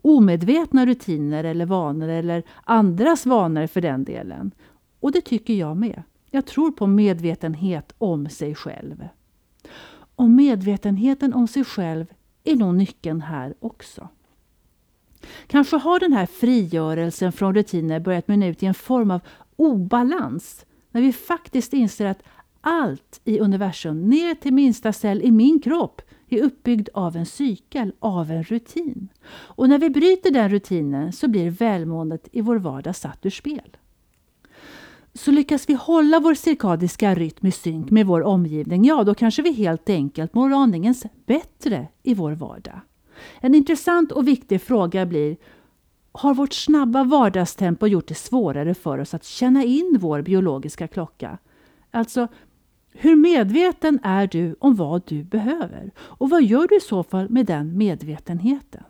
omedvetna 0.01 0.85
rutiner 0.85 1.43
eller 1.43 1.65
vanor 1.65 2.07
eller 2.07 2.43
andras 2.63 3.25
vanor 3.25 3.67
för 3.67 3.81
den 3.81 4.03
delen. 4.03 4.51
Och 4.99 5.11
det 5.11 5.21
tycker 5.21 5.53
jag 5.53 5.77
med. 5.77 6.03
Jag 6.31 6.45
tror 6.45 6.71
på 6.71 6.87
medvetenhet 6.87 7.93
om 7.97 8.29
sig 8.29 8.55
själv. 8.55 9.07
Och 10.15 10.29
medvetenheten 10.29 11.33
om 11.33 11.47
sig 11.47 11.63
själv 11.63 12.05
är 12.51 12.55
nog 12.55 12.75
nyckeln 12.75 13.21
här 13.21 13.53
också. 13.59 14.09
Kanske 15.47 15.77
har 15.77 15.99
den 15.99 16.13
här 16.13 16.25
frigörelsen 16.25 17.31
från 17.31 17.55
rutiner 17.55 17.99
börjat 17.99 18.27
mynna 18.27 18.47
ut 18.47 18.63
i 18.63 18.65
en 18.65 18.73
form 18.73 19.11
av 19.11 19.21
obalans 19.55 20.65
när 20.91 21.01
vi 21.01 21.13
faktiskt 21.13 21.73
inser 21.73 22.05
att 22.05 22.23
allt 22.61 23.21
i 23.23 23.39
universum, 23.39 24.09
ner 24.09 24.35
till 24.35 24.53
minsta 24.53 24.93
cell 24.93 25.21
i 25.21 25.31
min 25.31 25.61
kropp, 25.61 26.01
är 26.29 26.43
uppbyggd 26.43 26.89
av 26.93 27.15
en 27.15 27.25
cykel, 27.25 27.93
av 27.99 28.31
en 28.31 28.43
rutin. 28.43 29.07
Och 29.31 29.69
när 29.69 29.77
vi 29.77 29.89
bryter 29.89 30.31
den 30.31 30.49
rutinen 30.49 31.13
så 31.13 31.27
blir 31.27 31.49
välmåendet 31.49 32.27
i 32.31 32.41
vår 32.41 32.57
vardag 32.57 32.95
satt 32.95 33.25
ur 33.25 33.29
spel. 33.29 33.77
Så 35.13 35.31
lyckas 35.31 35.69
vi 35.69 35.73
hålla 35.73 36.19
vår 36.19 36.33
cirkadiska 36.33 37.15
rytm 37.15 37.47
i 37.47 37.51
synk 37.51 37.91
med 37.91 38.05
vår 38.05 38.23
omgivning, 38.23 38.85
ja 38.85 39.03
då 39.03 39.15
kanske 39.15 39.41
vi 39.41 39.51
helt 39.51 39.89
enkelt 39.89 40.33
mår 40.33 40.53
aningens 40.53 41.05
bättre 41.25 41.87
i 42.03 42.13
vår 42.13 42.31
vardag. 42.31 42.81
En 43.39 43.55
intressant 43.55 44.11
och 44.11 44.27
viktig 44.27 44.61
fråga 44.61 45.05
blir 45.05 45.37
har 46.11 46.33
vårt 46.33 46.53
snabba 46.53 47.03
vardagstempo 47.03 47.87
gjort 47.87 48.07
det 48.07 48.15
svårare 48.15 48.73
för 48.73 48.97
oss 48.97 49.13
att 49.13 49.25
känna 49.25 49.63
in 49.63 49.97
vår 49.99 50.21
biologiska 50.21 50.87
klocka? 50.87 51.37
Alltså, 51.91 52.27
hur 52.91 53.15
medveten 53.15 53.99
är 54.03 54.27
du 54.27 54.55
om 54.59 54.75
vad 54.75 55.01
du 55.05 55.23
behöver? 55.23 55.91
Och 55.97 56.29
vad 56.29 56.43
gör 56.43 56.67
du 56.67 56.77
i 56.77 56.81
så 56.81 57.03
fall 57.03 57.29
med 57.29 57.45
den 57.45 57.77
medvetenheten? 57.77 58.83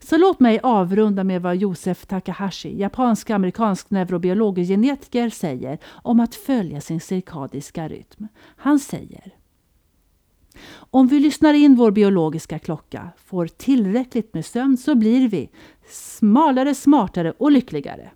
Så 0.00 0.16
låt 0.16 0.40
mig 0.40 0.60
avrunda 0.62 1.24
med 1.24 1.42
vad 1.42 1.56
Josef 1.56 2.06
Takahashi, 2.06 2.80
japansk-amerikansk 2.80 3.90
neurobiolog 3.90 4.58
och 4.58 4.64
genetiker, 4.64 5.30
säger 5.30 5.78
om 6.02 6.20
att 6.20 6.34
följa 6.34 6.80
sin 6.80 7.00
cirkadiska 7.00 7.88
rytm. 7.88 8.28
Han 8.56 8.78
säger 8.78 9.34
om 10.74 11.06
vi 11.06 11.20
lyssnar 11.20 11.54
in 11.54 11.76
vår 11.76 11.90
biologiska 11.90 12.58
klocka, 12.58 13.08
får 13.16 13.46
tillräckligt 13.46 14.34
med 14.34 14.46
sömn 14.46 14.76
så 14.76 14.94
blir 14.94 15.28
vi 15.28 15.50
smalare, 15.88 16.74
smartare 16.74 17.32
och 17.38 17.52
lyckligare. 17.52 18.10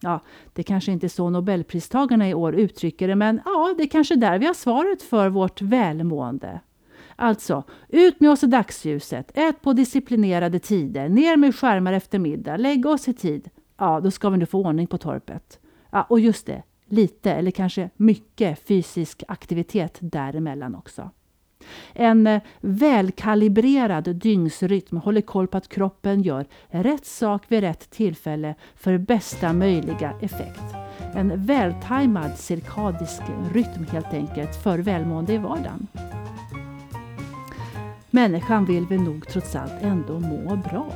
Ja, 0.00 0.20
det 0.52 0.62
kanske 0.62 0.92
inte 0.92 1.06
är 1.06 1.08
så 1.08 1.30
Nobelpristagarna 1.30 2.28
i 2.28 2.34
år 2.34 2.54
uttrycker 2.54 3.08
det, 3.08 3.16
men 3.16 3.40
ja, 3.44 3.74
det 3.76 3.82
är 3.82 3.88
kanske 3.88 4.16
där 4.16 4.38
vi 4.38 4.46
har 4.46 4.54
svaret 4.54 5.02
för 5.02 5.28
vårt 5.28 5.62
välmående. 5.62 6.60
Alltså, 7.22 7.62
ut 7.88 8.20
med 8.20 8.30
oss 8.30 8.44
i 8.44 8.46
dagsljuset, 8.46 9.30
ät 9.34 9.62
på 9.62 9.72
disciplinerade 9.72 10.58
tider, 10.58 11.08
ner 11.08 11.36
med 11.36 11.54
skärmar 11.54 11.92
efter 11.92 12.18
middag, 12.18 12.56
lägg 12.56 12.86
oss 12.86 13.08
i 13.08 13.14
tid. 13.14 13.50
Ja, 13.78 14.00
då 14.00 14.10
ska 14.10 14.30
vi 14.30 14.38
nu 14.38 14.46
få 14.46 14.64
ordning 14.64 14.86
på 14.86 14.98
torpet. 14.98 15.60
Ja, 15.90 16.06
och 16.08 16.20
just 16.20 16.46
det, 16.46 16.62
lite 16.86 17.32
eller 17.32 17.50
kanske 17.50 17.90
mycket 17.96 18.58
fysisk 18.68 19.22
aktivitet 19.28 19.98
däremellan 20.00 20.74
också. 20.74 21.10
En 21.92 22.26
eh, 22.26 22.42
välkalibrerad 22.60 24.16
dygnsrytm 24.16 24.96
håller 24.96 25.20
koll 25.20 25.46
på 25.46 25.56
att 25.56 25.68
kroppen 25.68 26.22
gör 26.22 26.46
rätt 26.68 27.06
sak 27.06 27.42
vid 27.48 27.60
rätt 27.60 27.90
tillfälle 27.90 28.54
för 28.74 28.98
bästa 28.98 29.52
möjliga 29.52 30.12
effekt. 30.20 30.74
En 31.14 31.46
vältajmad 31.46 32.38
cirkadisk 32.38 33.22
rytm 33.52 33.86
helt 33.92 34.14
enkelt 34.14 34.62
för 34.62 34.78
välmående 34.78 35.32
i 35.32 35.38
vardagen. 35.38 35.86
Människan 38.10 38.64
vill 38.64 38.86
väl 38.86 39.00
nog 39.00 39.28
trots 39.28 39.56
allt 39.56 39.72
ändå 39.82 40.20
må 40.20 40.56
bra. 40.56 40.92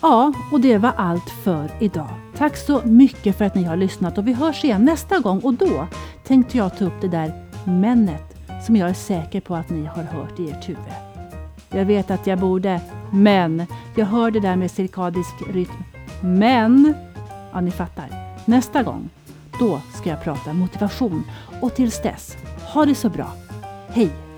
Ja, 0.00 0.32
och 0.52 0.60
det 0.60 0.78
var 0.78 0.92
allt 0.96 1.30
för 1.44 1.70
idag. 1.80 2.08
Tack 2.36 2.56
så 2.56 2.82
mycket 2.84 3.38
för 3.38 3.44
att 3.44 3.54
ni 3.54 3.62
har 3.62 3.76
lyssnat 3.76 4.18
och 4.18 4.28
vi 4.28 4.32
hörs 4.32 4.64
igen 4.64 4.84
nästa 4.84 5.18
gång 5.18 5.40
och 5.40 5.54
då 5.54 5.86
tänkte 6.24 6.58
jag 6.58 6.78
ta 6.78 6.84
upp 6.84 7.00
det 7.00 7.08
där 7.08 7.32
männet 7.64 8.36
som 8.66 8.76
jag 8.76 8.88
är 8.88 8.94
säker 8.94 9.40
på 9.40 9.54
att 9.54 9.70
ni 9.70 9.84
har 9.84 10.02
hört 10.02 10.40
i 10.40 10.50
ert 10.50 10.68
huvud. 10.68 10.92
Jag 11.70 11.84
vet 11.84 12.10
att 12.10 12.26
jag 12.26 12.38
borde, 12.38 12.80
men 13.12 13.66
jag 13.96 14.06
hör 14.06 14.30
det 14.30 14.40
där 14.40 14.56
med 14.56 14.70
cirkadisk 14.70 15.34
rytm. 15.52 15.84
Men, 16.20 16.94
ja 17.52 17.60
ni 17.60 17.70
fattar, 17.70 18.08
nästa 18.44 18.82
gång, 18.82 19.10
då 19.58 19.80
ska 19.94 20.10
jag 20.10 20.22
prata 20.22 20.52
motivation 20.52 21.24
och 21.60 21.74
tills 21.74 22.02
dess, 22.02 22.36
ha 22.74 22.86
det 22.86 22.94
så 22.94 23.08
bra. 23.08 23.32
Hej! 23.88 24.31